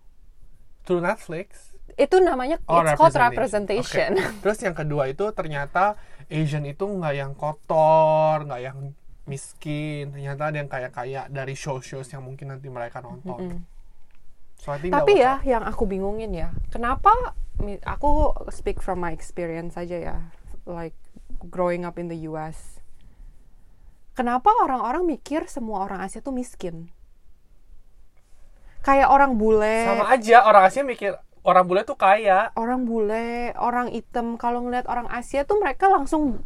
Through 0.86 1.04
Netflix. 1.04 1.73
Itu 1.94 2.18
namanya 2.24 2.58
Oh, 2.66 2.82
it's 2.82 2.98
called 2.98 3.14
representation. 3.14 4.18
Oke. 4.18 4.34
Terus 4.44 4.60
yang 4.66 4.76
kedua 4.76 5.10
itu 5.12 5.30
ternyata 5.36 5.96
Asian 6.32 6.66
itu 6.66 6.84
nggak 6.90 7.14
yang 7.14 7.32
kotor, 7.38 8.48
nggak 8.50 8.62
yang 8.64 8.78
miskin. 9.30 10.10
Ternyata 10.10 10.50
ada 10.50 10.58
yang 10.58 10.70
kaya-kaya 10.72 11.22
dari 11.30 11.54
show-shows 11.54 12.10
yang 12.12 12.26
mungkin 12.26 12.56
nanti 12.56 12.68
mereka 12.68 13.00
nonton. 13.04 13.62
So, 14.64 14.72
I 14.72 14.80
think 14.80 14.96
that 14.96 15.04
Tapi 15.04 15.20
ya, 15.20 15.44
yang 15.44 15.64
aku 15.68 15.84
bingungin 15.84 16.32
ya, 16.32 16.56
kenapa 16.72 17.36
aku 17.84 18.32
speak 18.48 18.80
from 18.80 19.04
my 19.04 19.12
experience 19.12 19.76
aja 19.76 19.98
ya, 20.00 20.18
like 20.64 20.96
growing 21.52 21.84
up 21.84 22.00
in 22.00 22.08
the 22.08 22.18
US. 22.32 22.80
Kenapa 24.14 24.54
orang-orang 24.64 25.04
mikir 25.04 25.50
semua 25.50 25.84
orang 25.84 26.06
Asia 26.06 26.22
tuh 26.22 26.32
miskin? 26.32 26.94
Kayak 28.84 29.10
orang 29.12 29.40
bule, 29.40 29.88
sama 29.88 30.12
aja 30.12 30.44
orang 30.44 30.64
Asia 30.68 30.84
mikir 30.84 31.16
orang 31.44 31.66
bule 31.68 31.82
tuh 31.84 31.96
kaya. 31.96 32.52
orang 32.56 32.88
bule, 32.88 33.52
orang 33.60 33.92
hitam 33.92 34.40
kalau 34.40 34.64
ngeliat 34.64 34.88
orang 34.88 35.08
Asia 35.08 35.44
tuh 35.44 35.60
mereka 35.60 35.92
langsung 35.92 36.42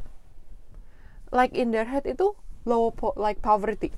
like 1.29 1.53
in 1.53 1.69
their 1.69 1.85
head 1.85 2.05
itu 2.05 2.33
low 2.65 2.89
po- 2.91 3.15
like 3.15 3.39
poverty. 3.39 3.93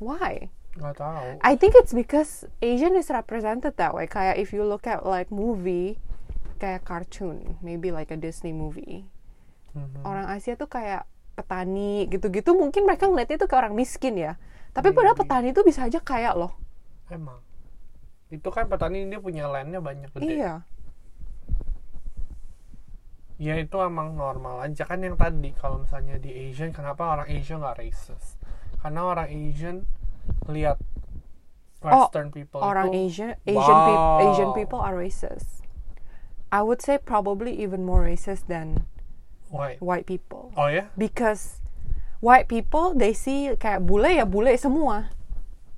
Why? 0.00 0.50
Nggak 0.74 0.94
tahu. 0.98 1.28
I 1.44 1.52
think 1.54 1.76
it's 1.76 1.92
because 1.92 2.48
Asian 2.64 2.96
is 2.96 3.12
represented 3.12 3.76
that 3.76 3.92
way. 3.92 4.08
Kayak 4.08 4.40
if 4.40 4.50
you 4.50 4.64
look 4.64 4.88
at 4.88 5.04
like 5.04 5.28
movie, 5.28 6.00
kayak 6.56 6.82
cartoon, 6.82 7.60
maybe 7.60 7.92
like 7.92 8.08
a 8.08 8.16
Disney 8.16 8.56
movie. 8.56 9.04
Mhm. 9.76 10.00
Orang 10.02 10.26
Asia 10.32 10.56
tuh 10.56 10.66
kayak 10.66 11.04
petani 11.32 12.08
gitu-gitu. 12.08 12.56
Mungkin 12.56 12.84
mereka 12.84 13.08
ngeliatnya 13.08 13.36
tuh 13.36 13.48
kayak 13.48 13.68
orang 13.68 13.76
miskin 13.76 14.16
ya. 14.16 14.40
Tapi 14.72 14.96
padahal 14.96 15.12
Maybe. 15.12 15.28
petani 15.28 15.48
itu 15.52 15.60
bisa 15.60 15.84
aja 15.84 16.00
kaya 16.00 16.32
loh. 16.32 16.56
Emang. 17.12 17.40
Itu 18.32 18.48
kan 18.48 18.64
petani 18.64 19.04
dia 19.04 19.20
punya 19.20 19.44
landnya 19.44 19.84
banyak 19.84 20.08
gede. 20.16 20.40
Iya. 20.40 20.54
Ya 23.36 23.58
itu 23.58 23.76
emang 23.82 24.14
normal 24.16 24.64
aja 24.64 24.88
kan 24.88 25.02
yang 25.04 25.18
tadi 25.18 25.52
kalau 25.52 25.82
misalnya 25.84 26.16
di 26.16 26.30
Asian 26.48 26.72
kenapa 26.72 27.12
orang 27.12 27.28
Asia 27.28 27.58
nggak 27.60 27.76
racist? 27.76 28.40
Karena 28.80 29.04
orang 29.04 29.28
Asian 29.28 29.76
lihat 30.48 30.80
Western 31.82 32.30
people 32.30 32.62
Oh, 32.62 32.70
Orang 32.70 32.94
itu 32.94 33.10
Asian, 33.10 33.30
Asian, 33.42 33.78
Wow. 33.82 34.30
Asian 34.30 34.50
people 34.54 34.78
are 34.78 34.94
racist. 34.94 35.66
I 36.54 36.62
would 36.62 36.78
say 36.80 36.96
probably 36.96 37.52
even 37.58 37.82
more 37.82 38.06
racist 38.06 38.46
than 38.46 38.86
white. 39.50 39.82
white 39.82 40.06
people. 40.06 40.54
Oh 40.54 40.70
ya? 40.70 40.94
Because 40.94 41.58
white 42.22 42.46
people 42.46 42.94
they 42.94 43.10
see 43.10 43.50
kayak 43.58 43.82
bule 43.82 44.08
ya 44.08 44.22
bule 44.22 44.54
semua. 44.54 45.10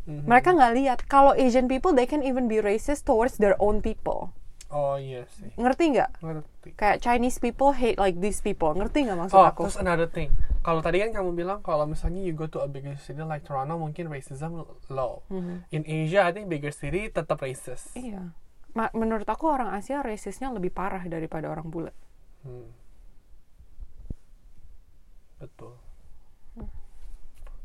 Mhm. 0.04 0.28
Mereka 0.28 0.52
nggak 0.52 0.73
lihat 0.75 0.99
kalau 1.04 1.32
Asian 1.32 1.64
people 1.64 1.90
they 1.90 2.04
can 2.04 2.20
even 2.20 2.44
be 2.44 2.61
racist 2.61 3.04
towards 3.04 3.37
their 3.37 3.56
own 3.56 3.80
people. 3.80 4.32
Oh 4.68 4.99
iya 4.99 5.25
sih. 5.30 5.54
Ngerti 5.54 5.94
nggak? 5.94 6.11
Ngerti. 6.18 6.68
Kayak 6.75 6.99
Chinese 6.99 7.38
people 7.38 7.70
hate 7.73 7.94
like 7.94 8.18
these 8.18 8.42
people. 8.42 8.75
Ngerti 8.75 9.06
nggak 9.06 9.16
maksud 9.16 9.38
Oh, 9.38 9.46
aku? 9.46 9.64
terus 9.64 9.78
another 9.78 10.04
thing. 10.04 10.34
Kalau 10.61 10.80
tadi 10.80 10.99
kan 10.99 11.14
kamu 11.14 11.30
bilang 11.32 11.58
kalau 11.61 11.87
misalnya 11.87 12.20
you 12.20 12.32
go 12.32 12.44
to 12.44 12.58
a 12.58 12.66
bigger 12.66 12.96
city 12.96 13.23
like 13.23 13.44
Toronto 13.44 13.76
mungkin 13.76 14.08
racism 14.08 14.61
low. 14.88 15.23
Mhm. 15.30 15.68
In 15.70 15.82
Asia 15.84 16.26
I 16.26 16.32
think 16.32 16.50
bigger 16.50 16.75
city 16.75 17.06
tetap 17.06 17.38
racist. 17.38 17.94
Iya. 17.94 18.34
Ma- 18.75 18.90
menurut 18.90 19.25
aku 19.25 19.46
orang 19.46 19.70
Asia 19.70 20.02
rasisnya 20.02 20.50
lebih 20.50 20.68
parah 20.68 21.06
daripada 21.06 21.46
orang 21.46 21.70
bule. 21.70 21.94
Hmm. 22.42 22.75
Betul. 25.38 25.78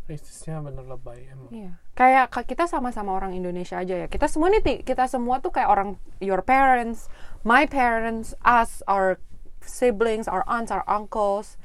Rasisnya 0.10 0.58
bener 0.66 0.90
lebay 0.90 1.30
emang. 1.30 1.50
Iya. 1.54 1.72
Kayak 1.94 2.26
ka- 2.34 2.48
kita 2.50 2.66
sama-sama 2.66 3.14
orang 3.14 3.38
Indonesia 3.38 3.78
aja 3.78 3.94
ya. 3.94 4.08
Kita 4.10 4.26
semua 4.26 4.50
nih 4.50 4.82
kita 4.82 5.06
semua 5.06 5.38
tuh 5.38 5.54
kayak 5.54 5.70
orang 5.70 5.90
your 6.18 6.42
parents, 6.42 7.06
my 7.46 7.70
parents, 7.70 8.34
us, 8.42 8.82
our 8.90 9.22
siblings, 9.62 10.26
our 10.26 10.42
aunts, 10.50 10.74
our 10.74 10.82
uncles. 10.90 11.62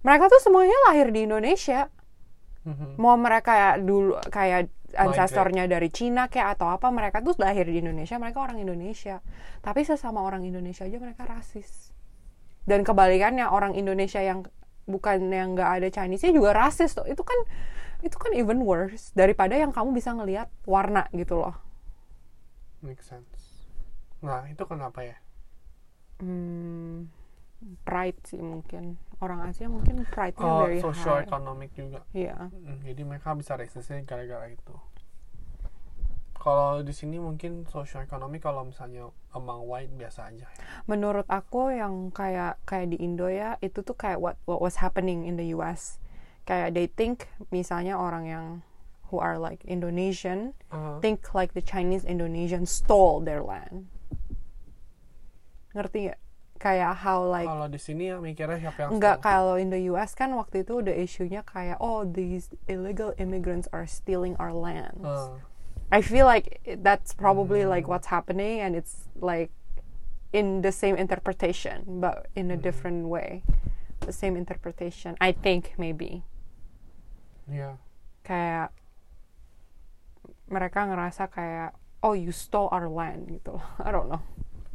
Mereka 0.00 0.32
tuh 0.32 0.40
semuanya 0.40 0.74
lahir 0.88 1.12
di 1.12 1.28
Indonesia. 1.28 1.92
Mhm. 2.64 2.96
Mau 2.96 3.14
mereka 3.20 3.52
ya 3.52 3.70
dulu 3.76 4.16
kayak 4.32 4.72
ancestornya 4.94 5.64
dari 5.66 5.88
Cina 5.88 6.28
kayak 6.28 6.56
atau 6.56 6.68
apa, 6.68 6.88
mereka 6.88 7.20
tuh 7.20 7.36
lahir 7.36 7.64
di 7.64 7.80
Indonesia, 7.80 8.16
mereka 8.16 8.40
orang 8.40 8.56
Indonesia. 8.56 9.20
Tapi 9.60 9.84
sesama 9.84 10.20
orang 10.20 10.44
Indonesia 10.44 10.84
aja 10.84 10.96
mereka 10.96 11.24
rasis. 11.24 11.92
Dan 12.62 12.86
kebalikannya 12.86 13.48
orang 13.48 13.74
Indonesia 13.74 14.22
yang 14.22 14.46
bukan 14.84 15.30
yang 15.30 15.54
nggak 15.54 15.70
ada 15.82 15.88
Chinese-nya 15.88 16.32
juga 16.34 16.50
rasis 16.52 16.94
tuh. 16.96 17.06
Itu 17.06 17.22
kan 17.22 17.38
itu 18.02 18.16
kan 18.18 18.34
even 18.34 18.66
worse 18.66 19.14
daripada 19.14 19.54
yang 19.54 19.70
kamu 19.70 19.94
bisa 19.94 20.10
ngelihat 20.10 20.50
warna 20.66 21.06
gitu 21.14 21.38
loh. 21.38 21.54
Make 22.82 23.02
sense. 23.02 23.66
Nah, 24.22 24.46
itu 24.50 24.62
kenapa 24.66 25.02
ya? 25.06 25.16
Hmm, 26.18 27.10
pride 27.86 28.18
sih 28.26 28.42
mungkin. 28.42 28.98
Orang 29.22 29.46
Asia 29.46 29.70
mungkin 29.70 30.02
pride-nya 30.10 30.50
Oh, 30.50 30.66
very 30.66 30.82
social 30.82 31.22
high. 31.22 31.26
economic 31.26 31.70
juga. 31.78 32.02
Iya. 32.10 32.50
Mm, 32.50 32.82
Jadi 32.82 33.02
mereka 33.06 33.38
bisa 33.38 33.54
resistnya 33.54 34.02
gara-gara 34.02 34.50
itu. 34.50 34.74
Kalau 36.42 36.82
di 36.82 36.90
sini 36.90 37.22
mungkin 37.22 37.62
social 37.70 38.02
economic 38.02 38.42
kalau 38.42 38.66
misalnya 38.66 39.06
among 39.30 39.62
white 39.62 39.94
biasa 39.94 40.34
aja. 40.34 40.42
ya. 40.42 40.66
menurut 40.90 41.22
aku 41.30 41.70
yang 41.70 42.10
kayak 42.10 42.58
kayak 42.66 42.90
di 42.90 42.98
Indo 42.98 43.30
ya 43.30 43.54
itu 43.62 43.86
tuh 43.86 43.94
kayak 43.94 44.18
what 44.18 44.34
what 44.50 44.58
was 44.58 44.82
happening 44.82 45.22
in 45.22 45.38
the 45.38 45.54
US 45.54 46.02
kayak 46.42 46.74
they 46.74 46.90
think 46.90 47.30
misalnya 47.54 47.94
orang 47.94 48.26
yang 48.26 48.46
who 49.14 49.22
are 49.22 49.38
like 49.38 49.62
Indonesian 49.70 50.58
Uh, 50.72 50.98
think 50.98 51.30
like 51.30 51.54
the 51.54 51.62
Chinese 51.62 52.02
Indonesian 52.02 52.66
stole 52.66 53.22
their 53.22 53.44
land 53.44 53.86
ngerti 55.72 56.10
nggak 56.10 56.20
kayak 56.58 56.94
how 56.94 57.22
like 57.26 57.46
Kalau 57.46 57.66
di 57.66 57.78
sini 57.78 58.10
ya 58.10 58.16
mikirnya 58.22 58.58
siapa 58.58 58.86
yang 58.86 58.90
Enggak, 58.98 59.16
steal? 59.18 59.26
kalau 59.26 59.54
in 59.58 59.68
the 59.70 59.82
US 59.90 60.14
kan 60.14 60.30
waktu 60.34 60.62
itu 60.62 60.78
udah 60.78 60.94
isunya 60.94 61.42
kayak 61.42 61.78
oh 61.82 62.06
these 62.06 62.50
illegal 62.70 63.10
immigrants 63.18 63.66
are 63.74 63.82
stealing 63.86 64.38
our 64.38 64.54
lands. 64.54 65.02
Ah. 65.02 65.34
I 65.92 66.00
feel 66.00 66.24
like 66.24 66.64
that's 66.80 67.12
probably 67.12 67.62
Hmm. 67.62 67.68
like 67.68 67.84
what's 67.86 68.08
happening 68.08 68.64
and 68.64 68.72
it's 68.72 69.04
like 69.20 69.52
in 70.32 70.64
the 70.64 70.72
same 70.72 70.96
interpretation 70.96 72.00
but 72.00 72.32
in 72.32 72.48
a 72.50 72.56
Hmm. 72.56 72.64
different 72.64 73.02
way. 73.12 73.44
The 74.00 74.12
same 74.16 74.34
interpretation. 74.34 75.14
I 75.20 75.30
think 75.36 75.76
maybe 75.76 76.24
Yeah. 77.44 77.76
kayak 78.24 78.72
mereka 80.48 80.88
ngerasa 80.88 81.28
kayak 81.28 81.76
oh 82.02 82.16
you 82.16 82.32
stole 82.32 82.72
our 82.72 82.88
land 82.88 83.28
gitu. 83.28 83.60
I 83.86 83.92
don't 83.92 84.08
know. 84.08 84.24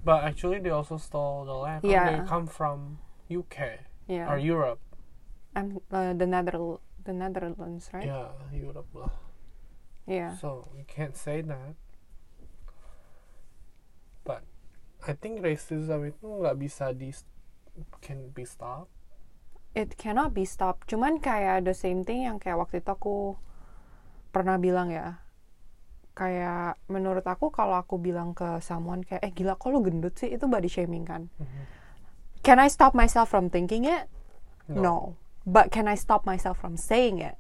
But 0.06 0.24
actually 0.24 0.62
they 0.62 0.70
also 0.72 0.96
stole 1.02 1.44
the 1.44 1.58
land. 1.58 1.82
Yeah. 1.84 2.06
They 2.08 2.22
come 2.24 2.46
from 2.48 3.02
UK 3.28 3.84
Yeah. 4.08 4.30
or 4.32 4.38
Europe. 4.40 4.80
I'm 5.58 5.82
uh, 5.92 6.14
the 6.14 6.30
Nether 6.30 6.78
the 7.04 7.12
Netherlands, 7.12 7.90
right? 7.92 8.06
Yeah, 8.06 8.30
Europe 8.54 8.88
lah. 8.94 9.12
Yeah. 10.08 10.40
So 10.40 10.72
you 10.74 10.88
can't 10.88 11.16
say 11.16 11.44
that. 11.44 11.76
But 14.24 14.48
I 15.04 15.14
think 15.14 15.44
racism 15.44 16.08
itu 16.08 16.26
nggak 16.26 16.58
bisa 16.58 16.96
di 16.96 17.12
can 18.02 18.32
be 18.34 18.48
stopped. 18.48 18.90
it 19.78 19.94
cannot 19.94 20.34
be 20.34 20.42
stopped. 20.42 20.90
Cuman 20.90 21.22
kayak 21.22 21.70
the 21.70 21.76
same 21.78 22.02
thing 22.02 22.26
yang 22.26 22.42
kayak 22.42 22.58
waktu 22.58 22.82
itu 22.82 22.90
aku 22.90 23.38
pernah 24.34 24.58
bilang 24.58 24.90
ya. 24.90 25.22
Kayak 26.18 26.82
menurut 26.90 27.22
aku 27.30 27.54
kalau 27.54 27.78
aku 27.78 28.02
bilang 28.02 28.34
ke 28.34 28.58
someone 28.66 29.06
kayak 29.06 29.22
eh 29.22 29.30
gila 29.30 29.54
kok 29.54 29.70
lu 29.70 29.86
gendut 29.86 30.18
sih 30.18 30.34
itu 30.34 30.50
body 30.50 30.66
shaming 30.66 31.06
kan. 31.06 31.30
Can 32.42 32.58
I 32.58 32.74
stop 32.74 32.98
myself 32.98 33.30
from 33.30 33.54
thinking 33.54 33.86
it? 33.86 34.10
No. 34.66 35.14
But 35.46 35.70
can 35.70 35.86
I 35.86 35.94
stop 35.94 36.26
myself 36.26 36.58
from 36.58 36.74
saying 36.74 37.22
it? 37.22 37.38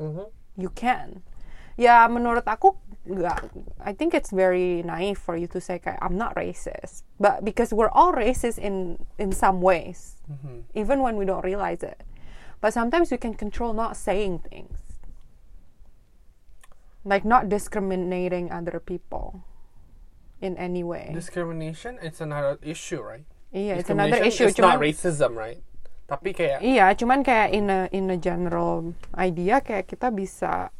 Mhm. 0.00 0.32
You 0.56 0.72
can. 0.72 1.20
Ya 1.76 2.08
menurut 2.08 2.48
aku 2.48 2.72
nggak. 3.04 3.52
I 3.84 3.92
think 3.92 4.16
it's 4.16 4.32
very 4.32 4.80
naive 4.82 5.20
for 5.20 5.36
you 5.36 5.46
to 5.52 5.60
say 5.60 5.78
kayak 5.78 6.00
I'm 6.00 6.16
not 6.16 6.32
racist. 6.34 7.04
But 7.20 7.44
because 7.44 7.70
we're 7.70 7.92
all 7.92 8.10
racist 8.10 8.56
in 8.58 8.96
in 9.20 9.30
some 9.30 9.60
ways 9.60 10.18
Mhm. 10.26 10.66
even 10.74 11.04
when 11.04 11.14
we 11.20 11.28
don't 11.28 11.44
realize 11.44 11.84
it. 11.84 12.00
But 12.64 12.72
sometimes 12.72 13.12
we 13.12 13.20
can 13.20 13.36
control 13.36 13.76
not 13.76 13.94
saying 13.94 14.40
things. 14.48 14.98
Like 17.06 17.22
not 17.22 17.46
discriminating 17.46 18.50
other 18.50 18.80
people 18.82 19.44
in 20.42 20.56
any 20.58 20.82
way. 20.82 21.12
Discrimination 21.14 22.00
it's 22.02 22.18
another 22.18 22.58
issue, 22.64 22.98
right? 22.98 23.22
Iya, 23.54 23.78
it's 23.78 23.92
another 23.92 24.18
issue. 24.18 24.50
is 24.50 24.58
not 24.58 24.76
Cuman, 24.76 24.90
racism, 24.90 25.32
right? 25.38 25.62
Tapi 26.10 26.34
kayak 26.34 26.62
iya, 26.62 26.90
cuman 26.98 27.22
kayak 27.22 27.54
in 27.54 27.66
a 27.70 27.86
in 27.94 28.10
a 28.10 28.18
general 28.18 28.94
idea 29.14 29.62
kayak 29.62 29.86
kita 29.86 30.10
bisa 30.10 30.70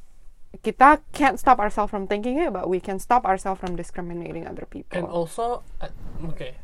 kita 0.58 1.00
can't 1.10 1.36
stop 1.36 1.58
ourselves 1.58 1.90
from 1.90 2.06
thinking 2.06 2.38
it, 2.38 2.52
but 2.52 2.66
we 2.66 2.78
can 2.78 2.98
stop 2.98 3.24
ourselves 3.24 3.58
from 3.58 3.74
discriminating 3.74 4.44
other 4.44 4.64
people. 4.64 4.94
and 4.94 5.06
also 5.06 5.62
uh, 5.80 5.88
okay. 6.30 6.56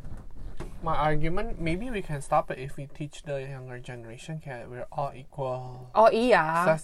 My 0.82 0.98
argument 0.98 1.62
maybe 1.62 1.94
we 1.94 2.02
can 2.02 2.18
stop 2.18 2.50
it 2.50 2.58
if 2.58 2.74
we 2.74 2.90
teach 2.90 3.22
the 3.22 3.38
younger 3.38 3.78
generation 3.78 4.42
kayak 4.42 4.66
we're 4.66 4.90
all 4.90 5.14
equal. 5.14 5.86
oh 5.94 6.10
iya. 6.10 6.74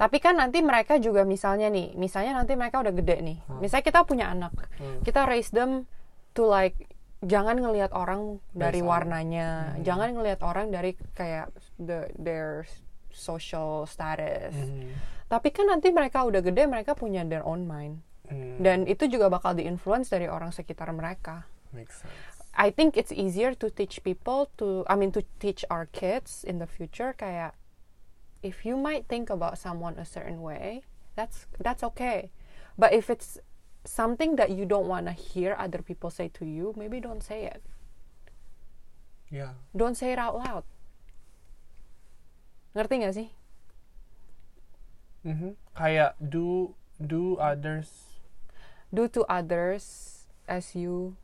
Tapi 0.00 0.16
kan 0.18 0.40
nanti 0.40 0.64
mereka 0.64 0.96
juga 0.96 1.20
misalnya 1.28 1.68
nih, 1.68 1.92
misalnya 1.92 2.32
nanti 2.40 2.56
mereka 2.56 2.80
udah 2.80 2.96
gede 2.96 3.20
nih. 3.20 3.38
Misalnya 3.60 3.84
kita 3.84 4.08
punya 4.08 4.32
anak, 4.32 4.56
Hmm. 4.80 5.04
kita 5.04 5.28
raise 5.28 5.52
them 5.52 5.84
to 6.32 6.48
like 6.48 6.88
jangan 7.20 7.60
ngelihat 7.60 7.92
orang 7.92 8.40
dari 8.56 8.80
Based 8.80 8.88
warnanya, 8.88 9.76
jangan 9.84 10.16
ngelihat 10.16 10.40
orang 10.40 10.72
dari 10.72 10.96
kayak 11.12 11.52
the 11.76 12.08
their 12.16 12.64
social 13.12 13.84
status. 13.84 14.56
Mhm. 14.56 14.88
Tapi 15.32 15.48
kan 15.48 15.64
nanti 15.64 15.88
mereka 15.88 16.28
udah 16.28 16.44
gede, 16.44 16.68
mereka 16.68 16.92
punya 16.92 17.24
their 17.24 17.40
own 17.40 17.64
mind. 17.64 18.04
Hmm, 18.28 18.60
Dan 18.60 18.84
itu 18.84 19.08
juga 19.08 19.32
bakal 19.32 19.56
diinfluence 19.56 20.12
dari 20.12 20.28
orang 20.28 20.52
sekitar 20.52 20.92
mereka. 20.92 21.48
makes 21.72 22.04
sense. 22.04 22.12
I 22.52 22.68
think 22.68 23.00
it's 23.00 23.08
easier 23.08 23.56
to 23.56 23.72
teach 23.72 24.04
people 24.04 24.52
to 24.60 24.84
I 24.84 24.92
mean 24.92 25.08
to 25.16 25.24
teach 25.40 25.64
our 25.72 25.88
kids 25.88 26.44
in 26.44 26.60
the 26.60 26.68
future 26.68 27.16
kayak 27.16 27.56
if 28.44 28.68
you 28.68 28.76
might 28.76 29.08
think 29.08 29.32
about 29.32 29.56
someone 29.56 29.96
a 29.96 30.04
certain 30.04 30.44
way, 30.44 30.84
that's 31.16 31.48
that's 31.56 31.80
okay. 31.96 32.28
But 32.76 32.92
if 32.92 33.08
it's 33.08 33.40
something 33.88 34.36
that 34.36 34.52
you 34.52 34.68
don't 34.68 34.84
want 34.84 35.08
to 35.08 35.16
hear 35.16 35.56
other 35.56 35.80
people 35.80 36.12
say 36.12 36.28
to 36.36 36.44
you, 36.44 36.76
maybe 36.76 37.00
don't 37.00 37.24
say 37.24 37.48
it. 37.48 37.64
Yeah. 39.32 39.56
Don't 39.72 39.96
say 39.96 40.12
it 40.12 40.20
out 40.20 40.36
loud. 40.36 40.68
Ngerti 42.76 43.00
gak 43.00 43.16
sih? 43.16 43.28
Mhm. 45.22 45.54
Kayak 45.72 46.18
do 46.18 46.74
do 46.98 47.38
others 47.38 48.12
Do 48.92 49.08
to 49.08 49.24
others 49.24 49.84
as 50.44 50.76
you 50.76 51.16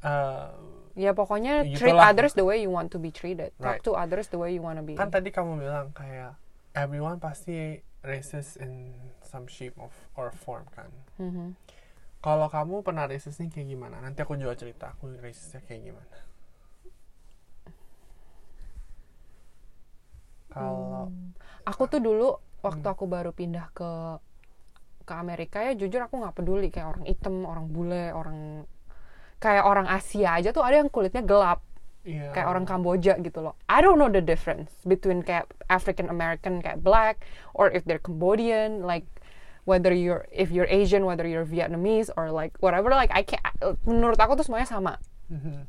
uh, 0.00 0.48
ya 0.96 1.12
pokoknya 1.12 1.64
treat 1.76 1.92
others 1.92 2.32
the 2.32 2.44
way 2.44 2.64
you 2.64 2.72
want 2.72 2.88
to 2.88 2.98
be 2.98 3.12
treated. 3.12 3.52
Right. 3.60 3.78
Talk 3.80 3.84
to 3.84 3.92
others 4.00 4.32
the 4.32 4.40
way 4.40 4.56
you 4.56 4.64
want 4.64 4.80
to 4.80 4.84
be. 4.84 4.96
kan 4.96 5.12
tadi 5.12 5.28
kamu 5.28 5.60
bilang 5.60 5.92
kayak 5.92 6.40
everyone 6.72 7.20
pasti 7.20 7.84
racist 8.00 8.56
in 8.56 8.96
some 9.20 9.44
shape 9.44 9.76
of 9.76 9.92
or 10.16 10.32
form 10.32 10.64
kan. 10.72 10.88
Mhm. 11.20 11.52
Kalau 12.20 12.48
kamu 12.52 12.84
pernah 12.84 13.08
racistnya 13.08 13.48
kayak 13.48 13.68
gimana? 13.68 14.00
Nanti 14.00 14.20
aku 14.24 14.36
juga 14.36 14.56
cerita 14.56 14.92
aku 14.92 15.08
racistnya 15.20 15.60
kayak 15.64 15.92
gimana. 15.92 16.16
Kalau 20.50 21.12
aku 21.70 21.86
tuh 21.86 22.02
dulu 22.02 22.34
waktu 22.60 22.82
aku 22.84 23.06
baru 23.06 23.30
pindah 23.30 23.70
ke 23.70 24.18
ke 25.06 25.12
Amerika 25.14 25.62
ya 25.62 25.72
jujur 25.74 26.02
aku 26.02 26.20
nggak 26.20 26.34
peduli 26.36 26.68
kayak 26.68 26.92
orang 26.92 27.04
hitam 27.06 27.46
orang 27.46 27.66
bule 27.70 28.10
orang 28.12 28.38
kayak 29.40 29.64
orang 29.64 29.86
Asia 29.88 30.36
aja 30.36 30.52
tuh 30.52 30.60
ada 30.60 30.82
yang 30.82 30.92
kulitnya 30.92 31.24
gelap 31.24 31.64
iya. 32.04 32.30
kayak 32.30 32.46
orang 32.46 32.68
Kamboja 32.68 33.16
gitu 33.18 33.40
loh 33.40 33.56
I 33.66 33.80
don't 33.80 33.96
know 33.96 34.12
the 34.12 34.20
difference 34.20 34.70
between 34.84 35.24
kayak 35.24 35.48
African 35.72 36.12
American 36.12 36.60
kayak 36.60 36.84
black 36.84 37.24
or 37.56 37.72
if 37.72 37.82
they're 37.88 38.02
Cambodian 38.02 38.84
like 38.84 39.08
whether 39.64 39.90
you're 39.90 40.28
if 40.28 40.52
you're 40.52 40.68
Asian 40.68 41.08
whether 41.08 41.24
you're 41.24 41.48
Vietnamese 41.48 42.12
or 42.14 42.28
like 42.28 42.52
whatever 42.60 42.92
like 42.92 43.10
I 43.10 43.24
can't 43.24 43.42
menurut 43.88 44.20
aku 44.20 44.36
tuh 44.36 44.44
semuanya 44.44 44.68
sama 44.68 45.00
Mhm. 45.30 45.62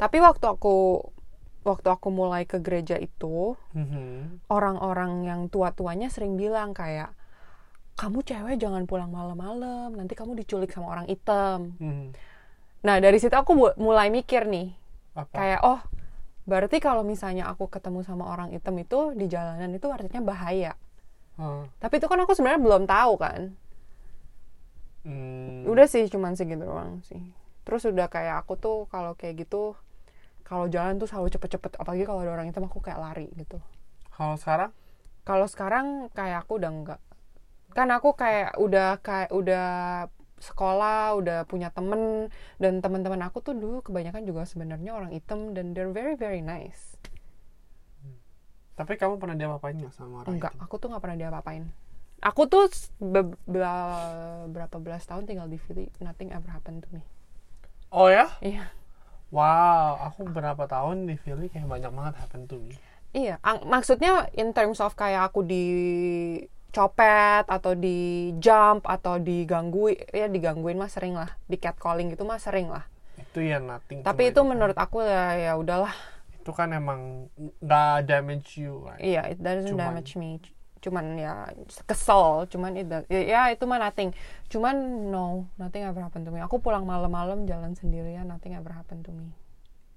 tapi 0.00 0.24
waktu 0.24 0.40
aku 0.48 1.04
waktu 1.62 1.88
aku 1.88 2.08
mulai 2.08 2.42
ke 2.42 2.58
gereja 2.58 2.94
itu 2.96 3.54
Mhm. 3.72 4.44
orang-orang 4.48 5.22
yang 5.22 5.40
tua-tuanya 5.46 6.06
sering 6.06 6.34
bilang 6.34 6.72
kayak 6.72 7.14
kamu 7.92 8.20
cewek 8.20 8.56
jangan 8.56 8.84
pulang 8.84 9.08
malam-malam 9.08 9.92
nanti 9.92 10.12
kamu 10.12 10.34
diculik 10.34 10.70
sama 10.70 10.90
orang 10.90 11.06
hitam 11.06 11.76
Mhm. 11.76 12.06
nah 12.82 12.98
dari 12.98 13.16
situ 13.16 13.32
aku 13.32 13.52
mu- 13.52 13.76
mulai 13.76 14.08
mikir 14.08 14.44
nih 14.44 14.74
Apa? 15.14 15.30
kayak 15.32 15.60
oh 15.62 15.80
berarti 16.42 16.78
kalau 16.78 17.06
misalnya 17.06 17.46
aku 17.46 17.68
ketemu 17.68 18.02
sama 18.02 18.26
orang 18.26 18.50
hitam 18.50 18.74
itu 18.74 19.14
di 19.14 19.26
jalanan 19.26 19.70
itu 19.70 19.86
artinya 19.86 20.18
bahaya 20.20 20.74
Oh. 21.38 21.64
tapi 21.78 21.96
itu 21.96 22.06
kan 22.06 22.18
aku 22.18 22.34
sebenarnya 22.34 22.60
belum 22.60 22.84
tahu 22.84 23.14
kan 23.16 23.54
Hmm. 25.02 25.66
udah 25.66 25.86
sih 25.86 26.06
cuman 26.06 26.38
segitu 26.38 26.62
doang 26.62 27.02
sih 27.02 27.18
terus 27.62 27.82
udah 27.84 28.06
kayak 28.06 28.38
aku 28.38 28.54
tuh 28.54 28.78
kalau 28.86 29.14
kayak 29.14 29.42
gitu 29.42 29.74
kalau 30.52 30.68
jalan 30.68 31.00
tuh 31.00 31.08
selalu 31.08 31.32
cepet-cepet 31.32 31.80
apalagi 31.80 32.04
kalau 32.04 32.20
ada 32.20 32.36
orang 32.36 32.52
hitam 32.52 32.68
aku 32.68 32.84
kayak 32.84 33.00
lari 33.00 33.32
gitu 33.40 33.56
Kalau 34.12 34.36
sekarang? 34.36 34.70
kalau 35.24 35.46
sekarang 35.48 35.86
kayak 36.12 36.44
aku 36.44 36.60
udah 36.60 36.68
enggak 36.68 37.00
kan 37.72 37.88
aku 37.88 38.12
kayak 38.12 38.52
udah 38.60 39.00
kayak 39.00 39.32
udah 39.32 39.68
sekolah 40.36 41.16
udah 41.16 41.48
punya 41.48 41.72
temen 41.72 42.28
dan 42.60 42.84
teman-teman 42.84 43.22
aku 43.24 43.40
tuh 43.40 43.56
dulu 43.56 43.80
kebanyakan 43.80 44.28
juga 44.28 44.44
sebenarnya 44.44 44.92
orang 44.92 45.14
hitam 45.16 45.56
dan 45.56 45.72
they're 45.72 45.88
very 45.94 46.18
very 46.20 46.44
nice 46.44 47.00
Tapi 48.72 48.96
kamu 48.96 49.20
pernah 49.20 49.36
diapa-apain 49.36 49.76
nggak 49.78 49.94
sama 49.94 50.24
orang 50.24 50.36
enggak 50.36 50.52
itu? 50.52 50.64
aku 50.64 50.74
tuh 50.80 50.88
nggak 50.92 51.02
pernah 51.04 51.16
diapa-apain 51.16 51.64
aku 52.20 52.42
tuh 52.46 52.64
be- 53.00 53.38
berapa 53.46 54.76
belas 54.82 55.02
tahun 55.06 55.24
tinggal 55.28 55.46
di 55.48 55.56
Philly 55.56 55.88
nothing 56.02 56.28
ever 56.34 56.50
happened 56.50 56.82
to 56.84 56.88
me 56.92 57.00
Oh 57.92 58.08
ya? 58.08 58.26
iya 58.40 58.72
Wow, 59.32 59.96
aku 60.06 60.28
berapa 60.28 60.60
tahun 60.66 61.08
di 61.08 61.16
Philly 61.16 61.48
kayak 61.48 61.64
banyak 61.64 61.88
banget 61.88 62.14
happen 62.16 62.44
to 62.46 62.60
me. 62.60 62.76
iya 63.12 63.36
maksudnya 63.62 64.24
in 64.32 64.52
terms 64.52 64.78
of 64.78 64.92
kayak 64.92 65.28
aku 65.28 65.40
di 65.42 65.64
copet 66.70 67.44
atau 67.46 67.72
di 67.72 67.96
jump 68.38 68.84
atau 68.84 69.16
digangguin 69.16 70.00
ya 70.08 70.24
digangguin 70.26 70.76
mah 70.76 70.88
sering 70.88 71.12
lah 71.12 71.28
di 71.44 71.56
catcalling 71.56 72.08
gitu 72.08 72.24
mah 72.24 72.40
sering 72.40 72.68
lah 72.68 72.88
Itu 73.16 73.40
ya 73.40 73.60
nothing. 73.60 74.00
tapi 74.00 74.32
itu 74.32 74.40
menurut 74.40 74.72
aku 74.74 75.00
ya 75.00 75.36
ya 75.38 75.52
udahlah 75.54 75.92
itu 76.32 76.50
kan 76.50 76.72
emang 76.72 77.28
nggak 77.60 77.96
damage 78.02 78.56
you, 78.58 78.80
right? 78.82 78.96
iya 78.98 79.28
it 79.28 79.36
doesn't 79.38 79.68
Cuman- 79.68 79.92
damage 79.92 80.16
me 80.16 80.40
cuman 80.82 81.14
ya 81.14 81.46
kesel 81.86 82.50
cuman 82.50 82.74
it 82.74 82.90
does- 82.90 83.06
ya, 83.06 83.22
ya 83.22 83.42
itu 83.54 83.62
mah 83.64 83.78
nothing 83.78 84.10
cuman 84.50 84.74
no 85.08 85.46
nothing 85.56 85.86
ever 85.86 86.02
happen 86.02 86.26
to 86.26 86.34
me 86.34 86.42
aku 86.42 86.58
pulang 86.58 86.82
malam-malam 86.82 87.46
jalan 87.46 87.72
sendirian 87.72 88.26
nothing 88.26 88.52
ever 88.52 88.74
happen 88.74 89.00
to 89.00 89.14
me 89.14 89.30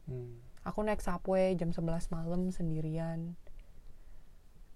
Hmm. 0.06 0.38
Aku 0.62 0.86
naik 0.86 1.02
subway 1.02 1.58
jam 1.58 1.74
11 1.74 2.14
malam 2.14 2.54
sendirian. 2.54 3.34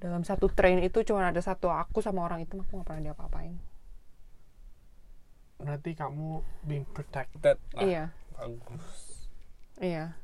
Dalam 0.02 0.26
satu 0.26 0.50
train 0.50 0.82
itu 0.82 1.06
cuma 1.06 1.30
ada 1.30 1.38
satu 1.38 1.70
aku 1.70 2.02
sama 2.02 2.26
orang 2.26 2.42
itu 2.46 2.58
aku 2.58 2.82
gak 2.82 2.88
pernah 2.90 3.14
diapa-apain. 3.14 3.54
Berarti 5.60 5.92
kamu 5.94 6.42
being 6.66 6.86
protected 6.90 7.62
lah. 7.76 7.82
Iya, 7.84 8.04
Bagus. 8.38 9.30
iya. 9.78 10.18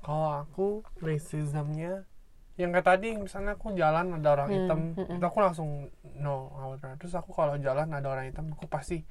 Kalau 0.00 0.40
aku 0.40 0.66
racismnya 1.04 2.06
yang 2.60 2.70
kayak 2.70 2.86
tadi 2.86 3.16
misalnya 3.16 3.56
aku 3.56 3.72
jalan 3.72 4.12
ada 4.12 4.28
orang 4.34 4.48
Hmm, 4.48 4.56
hitam 4.58 4.80
mm, 4.92 5.02
mm. 5.08 5.16
itu 5.16 5.24
aku 5.24 5.38
langsung 5.40 5.68
no 6.16 6.52
I 6.52 6.64
would 6.68 6.80
rather. 6.80 6.96
terus 7.00 7.14
aku 7.16 7.32
kalau 7.32 7.56
jalan 7.58 7.88
ada 7.90 8.06
orang 8.06 8.28
hitam 8.28 8.52
aku 8.52 8.68
pasti 8.68 9.02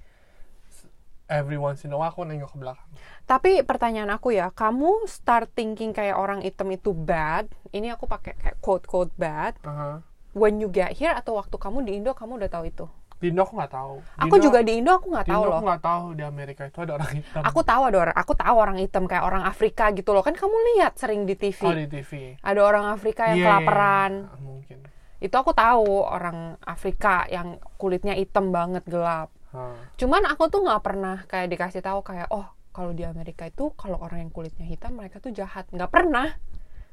every 1.31 1.55
once 1.57 1.81
in 1.81 1.91
a 1.91 1.97
while 1.97 2.11
aku 2.11 2.21
nengok 2.21 2.51
ke 2.51 2.57
belakang 2.59 2.89
Tapi 3.23 3.63
pertanyaan 3.63 4.11
aku 4.11 4.35
ya, 4.35 4.51
kamu 4.51 5.07
start 5.07 5.47
thinking 5.55 5.95
kayak 5.95 6.19
orang 6.19 6.43
hitam 6.43 6.67
itu 6.67 6.91
bad. 6.91 7.47
Ini 7.71 7.95
aku 7.95 8.03
pakai 8.03 8.35
kayak 8.35 8.57
quote-quote 8.59 9.15
bad. 9.15 9.55
Aha. 9.63 10.03
When 10.35 10.59
you 10.59 10.67
get 10.67 10.99
here 10.99 11.15
atau 11.15 11.39
waktu 11.39 11.55
kamu 11.55 11.87
di 11.87 11.91
Indo 11.95 12.11
kamu 12.11 12.35
udah 12.43 12.51
tahu 12.51 12.67
itu? 12.67 12.85
Di 13.21 13.29
Indo 13.29 13.41
aku 13.41 13.53
nggak 13.53 13.69
tahu 13.71 13.95
Di 14.01 14.19
Aku 14.19 14.33
Indo- 14.33 14.43
juga 14.43 14.59
di 14.59 14.73
Indo 14.75 14.91
aku 14.91 15.07
nggak 15.07 15.25
tahu 15.25 15.37
Indo 15.37 15.45
loh. 15.45 15.53
aku 15.53 15.63
nggak 15.63 15.83
tahu 15.83 16.05
di 16.11 16.23
Amerika 16.25 16.61
itu 16.65 16.79
ada 16.81 16.93
orang 16.97 17.11
hitam 17.13 17.41
Aku 17.43 17.59
tahu 17.61 17.81
ada 17.85 17.97
orang, 18.01 18.15
aku 18.17 18.33
tahu 18.33 18.55
orang 18.57 18.77
hitam 18.77 19.03
kayak 19.05 19.23
orang 19.23 19.43
Afrika 19.43 19.85
gitu 19.91 20.09
loh. 20.09 20.19
Kan 20.19 20.33
kamu 20.33 20.51
lihat 20.73 20.93
sering 20.95 21.23
di 21.23 21.35
TV. 21.35 21.61
oh 21.61 21.71
di 21.71 21.85
TV 21.85 22.11
Ada 22.39 22.59
orang 22.59 22.85
Afrika 22.89 23.21
yang 23.27 23.37
Iya, 23.37 23.37
iya, 23.37 23.47
kelaparan. 23.47 24.11
iya. 24.25 24.41
mungkin 24.41 24.77
Itu 25.19 25.35
aku 25.37 25.53
tahu 25.53 25.85
orang 26.01 26.37
Afrika 26.59 27.23
yang 27.27 27.47
kulitnya 27.77 28.11
hitam 28.11 28.49
banget 28.49 28.81
gelap. 28.83 29.29
Hah. 29.51 29.77
Cuman 29.95 30.25
aku 30.25 30.49
tuh 30.49 30.65
nggak 30.65 30.81
pernah 30.81 31.21
kayak 31.23 31.45
dikasih 31.47 31.79
tahu 31.79 32.01
kayak 32.01 32.25
oh 32.27 32.49
kalau 32.71 32.89
di 32.89 33.03
Amerika 33.03 33.45
itu 33.45 33.69
kalau 33.71 33.99
orang 33.99 34.17
yang 34.19 34.31
kulitnya 34.31 34.65
hitam 34.65 34.95
mereka 34.95 35.19
tuh 35.19 35.29
jahat. 35.29 35.69
Nggak 35.69 35.87
pernah. 35.89 36.25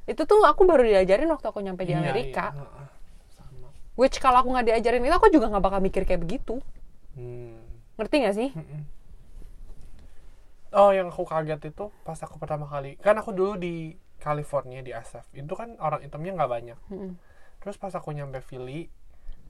Itu 0.04 0.24
tuh 0.24 0.40
aku 0.42 0.64
baru 0.64 0.82
diajarin 0.82 1.24
waktu 1.26 1.46
aku 1.46 1.60
nyampe 1.60 1.82
di 1.82 1.92
Iya, 1.92 2.00
Amerika. 2.02 2.44
iya. 2.50 2.60
Heeh. 2.60 2.86
Which 3.98 4.22
kalau 4.22 4.40
aku 4.40 4.54
nggak 4.54 4.66
diajarin 4.70 5.02
itu 5.02 5.14
aku 5.18 5.28
juga 5.34 5.50
nggak 5.50 5.64
bakal 5.64 5.80
mikir 5.82 6.06
kayak 6.06 6.22
begitu. 6.22 6.62
hmm. 7.18 7.58
Ngerti 7.98 8.14
nggak 8.22 8.36
sih? 8.38 8.50
Oh, 10.70 10.92
yang 10.92 11.08
aku 11.08 11.24
kaget 11.24 11.72
itu 11.72 11.88
pas 12.04 12.18
aku 12.20 12.36
pertama 12.36 12.68
kali. 12.68 12.94
Kan 13.00 13.16
aku 13.18 13.32
dulu 13.32 13.56
di 13.56 13.96
California 14.20 14.84
di 14.84 14.92
SF. 14.92 15.24
Itu 15.32 15.56
kan 15.56 15.74
orang 15.80 16.04
hitamnya 16.04 16.36
nggak 16.36 16.50
banyak. 16.50 16.78
Mm-mm. 16.92 17.12
Terus 17.58 17.74
pas 17.80 17.90
aku 17.96 18.12
nyampe 18.12 18.38
Philly, 18.44 18.86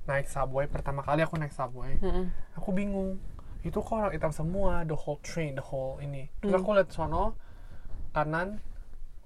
naik 0.06 0.30
subway 0.30 0.64
pertama 0.70 1.02
kali 1.04 1.20
aku 1.26 1.36
naik 1.36 1.52
subway, 1.52 1.98
Mm-mm. 2.00 2.30
aku 2.54 2.70
bingung. 2.72 3.18
Itu 3.66 3.82
kok 3.82 3.98
orang 3.98 4.14
hitam 4.14 4.30
semua, 4.30 4.86
the 4.86 4.94
whole 4.94 5.18
train, 5.20 5.58
the 5.58 5.64
whole 5.64 5.98
ini. 5.98 6.30
Terus 6.38 6.54
Hmm. 6.54 6.62
aku 6.62 6.70
lihat 6.78 6.88
sono 6.94 7.34
kanan 8.14 8.62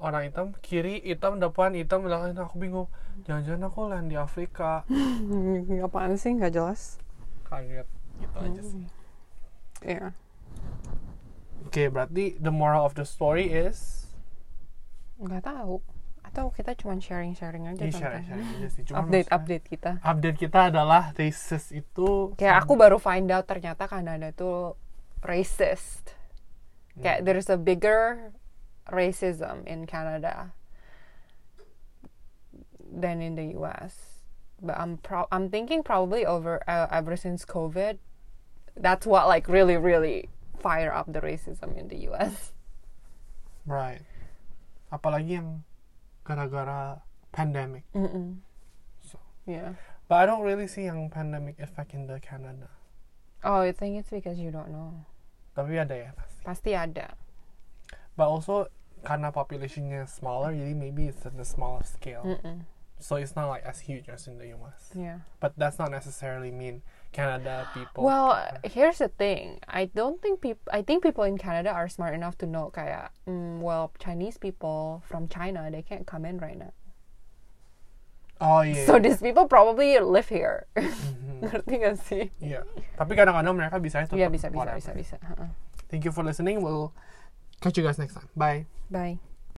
orang 0.02 0.26
hitam, 0.26 0.46
kiri 0.58 0.98
hitam, 1.00 1.38
depan 1.38 1.72
hitam, 1.72 2.02
belakang. 2.02 2.34
Aku 2.36 2.58
bingung. 2.58 2.90
Jangan-jangan 3.22 3.62
aku 3.64 3.80
land 3.86 4.06
di 4.06 4.16
Afrika. 4.16 4.82
Apaan 5.86 6.14
sih 6.16 6.34
nggak 6.34 6.52
jelas? 6.52 6.98
Kaget. 7.44 7.86
Gitu 8.18 8.36
aja 8.36 8.50
Hmm. 8.52 8.68
sih. 8.68 8.84
Iya. 9.82 10.06
Oke, 11.62 11.88
berarti 11.88 12.36
the 12.36 12.50
moral 12.50 12.82
of 12.82 12.92
the 12.92 13.02
story 13.02 13.48
is 13.48 14.10
Nggak 15.16 15.42
tahu. 15.44 15.78
Atau 16.22 16.50
kita 16.50 16.74
cuma 16.74 16.96
sharing-sharing 16.96 17.66
aja 17.68 17.78
Ini 17.78 17.90
tentang 17.90 18.02
share-share 18.18 18.40
aja 18.40 18.68
sih. 18.68 18.82
Cuman 18.84 18.98
update 19.00 19.28
update 19.28 19.64
kita. 19.68 19.90
update 20.00 20.38
kita 20.40 20.60
adalah 20.68 21.12
racist 21.12 21.70
itu 21.70 22.32
Kayak 22.34 22.62
aku 22.62 22.74
baru 22.74 22.96
find 22.96 23.28
out 23.28 23.44
ternyata 23.44 23.86
Kanada 23.86 24.30
tuh 24.30 24.74
racist. 25.20 26.14
Kayak 26.94 27.22
there's 27.22 27.46
a 27.46 27.56
bigger 27.56 28.32
racism 28.90 29.66
in 29.66 29.86
Canada 29.86 30.52
than 32.92 33.20
in 33.22 33.34
the 33.34 33.54
US. 33.60 34.22
But 34.60 34.78
I'm 34.78 34.98
pro- 34.98 35.26
I'm 35.32 35.50
thinking 35.50 35.82
probably 35.82 36.24
over 36.26 36.62
uh, 36.68 36.86
ever 36.90 37.16
since 37.16 37.44
COVID, 37.44 37.98
that's 38.76 39.06
what 39.06 39.26
like 39.26 39.48
really 39.48 39.76
really 39.76 40.28
fire 40.58 40.92
up 40.92 41.12
the 41.12 41.20
racism 41.20 41.76
in 41.76 41.88
the 41.88 41.96
US. 42.10 42.52
right 43.66 44.02
apalagi 44.90 45.38
yang 45.38 45.62
gara-gara 46.26 46.98
pandemic 47.30 47.86
Mm-mm. 47.94 48.42
so 48.98 49.22
Yeah. 49.46 49.78
but 50.10 50.18
I 50.18 50.26
don't 50.26 50.42
really 50.42 50.66
see 50.66 50.90
yang 50.90 51.06
pandemic 51.14 51.62
effect 51.62 51.94
in 51.94 52.10
the 52.10 52.18
Canada 52.18 52.66
Oh, 53.46 53.62
I 53.62 53.70
think 53.70 53.98
it's 54.02 54.10
because 54.10 54.38
you 54.42 54.50
don't 54.50 54.70
know. 54.74 55.06
tapi 55.54 55.78
ada 55.78 55.94
ya 55.94 56.10
pasti 56.18 56.42
Pasti 56.42 56.70
ada. 56.74 57.14
But 58.16 58.28
also 58.28 58.66
karena 59.02 59.32
populationnya 59.32 60.06
smaller 60.06 60.54
jadi 60.54 60.74
maybe 60.76 61.10
it's 61.10 61.26
at 61.26 61.34
the 61.34 61.44
smaller 61.44 61.82
scale 61.82 62.22
Mm-mm. 62.22 62.62
so 63.02 63.18
it's 63.18 63.34
not 63.34 63.50
like 63.50 63.66
as 63.66 63.82
huge 63.82 64.06
as 64.06 64.30
in 64.30 64.38
the 64.38 64.54
US 64.54 64.94
Yeah. 64.94 65.26
but 65.42 65.52
that's 65.58 65.76
not 65.78 65.90
necessarily 65.90 66.54
mean 66.54 66.82
Canada 67.12 67.68
people 67.76 68.00
Well, 68.08 68.40
here's 68.64 69.04
the 69.04 69.12
thing. 69.12 69.60
I 69.68 69.84
don't 69.84 70.16
think 70.24 70.40
people. 70.40 70.64
I 70.72 70.80
think 70.80 71.04
people 71.04 71.28
in 71.28 71.36
Canada 71.36 71.68
are 71.68 71.84
smart 71.84 72.16
enough 72.16 72.40
to 72.40 72.48
know, 72.48 72.72
kaya, 72.72 73.12
mm, 73.28 73.60
well, 73.60 73.92
Chinese 74.00 74.40
people 74.40 75.04
from 75.04 75.28
China 75.28 75.68
they 75.68 75.84
can't 75.84 76.08
come 76.08 76.24
in 76.24 76.40
right 76.40 76.56
now. 76.56 76.72
oh 78.40 78.64
iya 78.64 78.86
So 78.88 78.96
these 78.98 79.20
people 79.20 79.44
probably 79.44 79.98
live 80.00 80.32
here. 80.32 80.66
Mhm. 80.72 81.42
Ngerti 81.52 81.74
gak 81.84 81.96
sih? 82.00 82.24
Iya. 82.40 82.64
tapi 82.96 83.12
kadang-kadang 83.12 83.54
mereka 83.60 83.76
bisa 83.76 84.06
tetap 84.06 84.16
Iya 84.16 84.32
bisa 84.32 84.48
bisa 84.48 84.58
whatever. 84.58 84.78
bisa 84.80 84.92
bisa. 84.96 85.16
Uh-uh. 85.20 85.50
thank 85.92 86.08
you 86.08 86.12
for 86.14 86.24
listening 86.24 86.64
we'll 86.64 86.94
catch 87.62 87.78
you 87.78 87.84
guys 87.84 87.98
next 87.98 88.14
time 88.14 88.28
bye 88.36 88.66
Bye. 88.90 89.31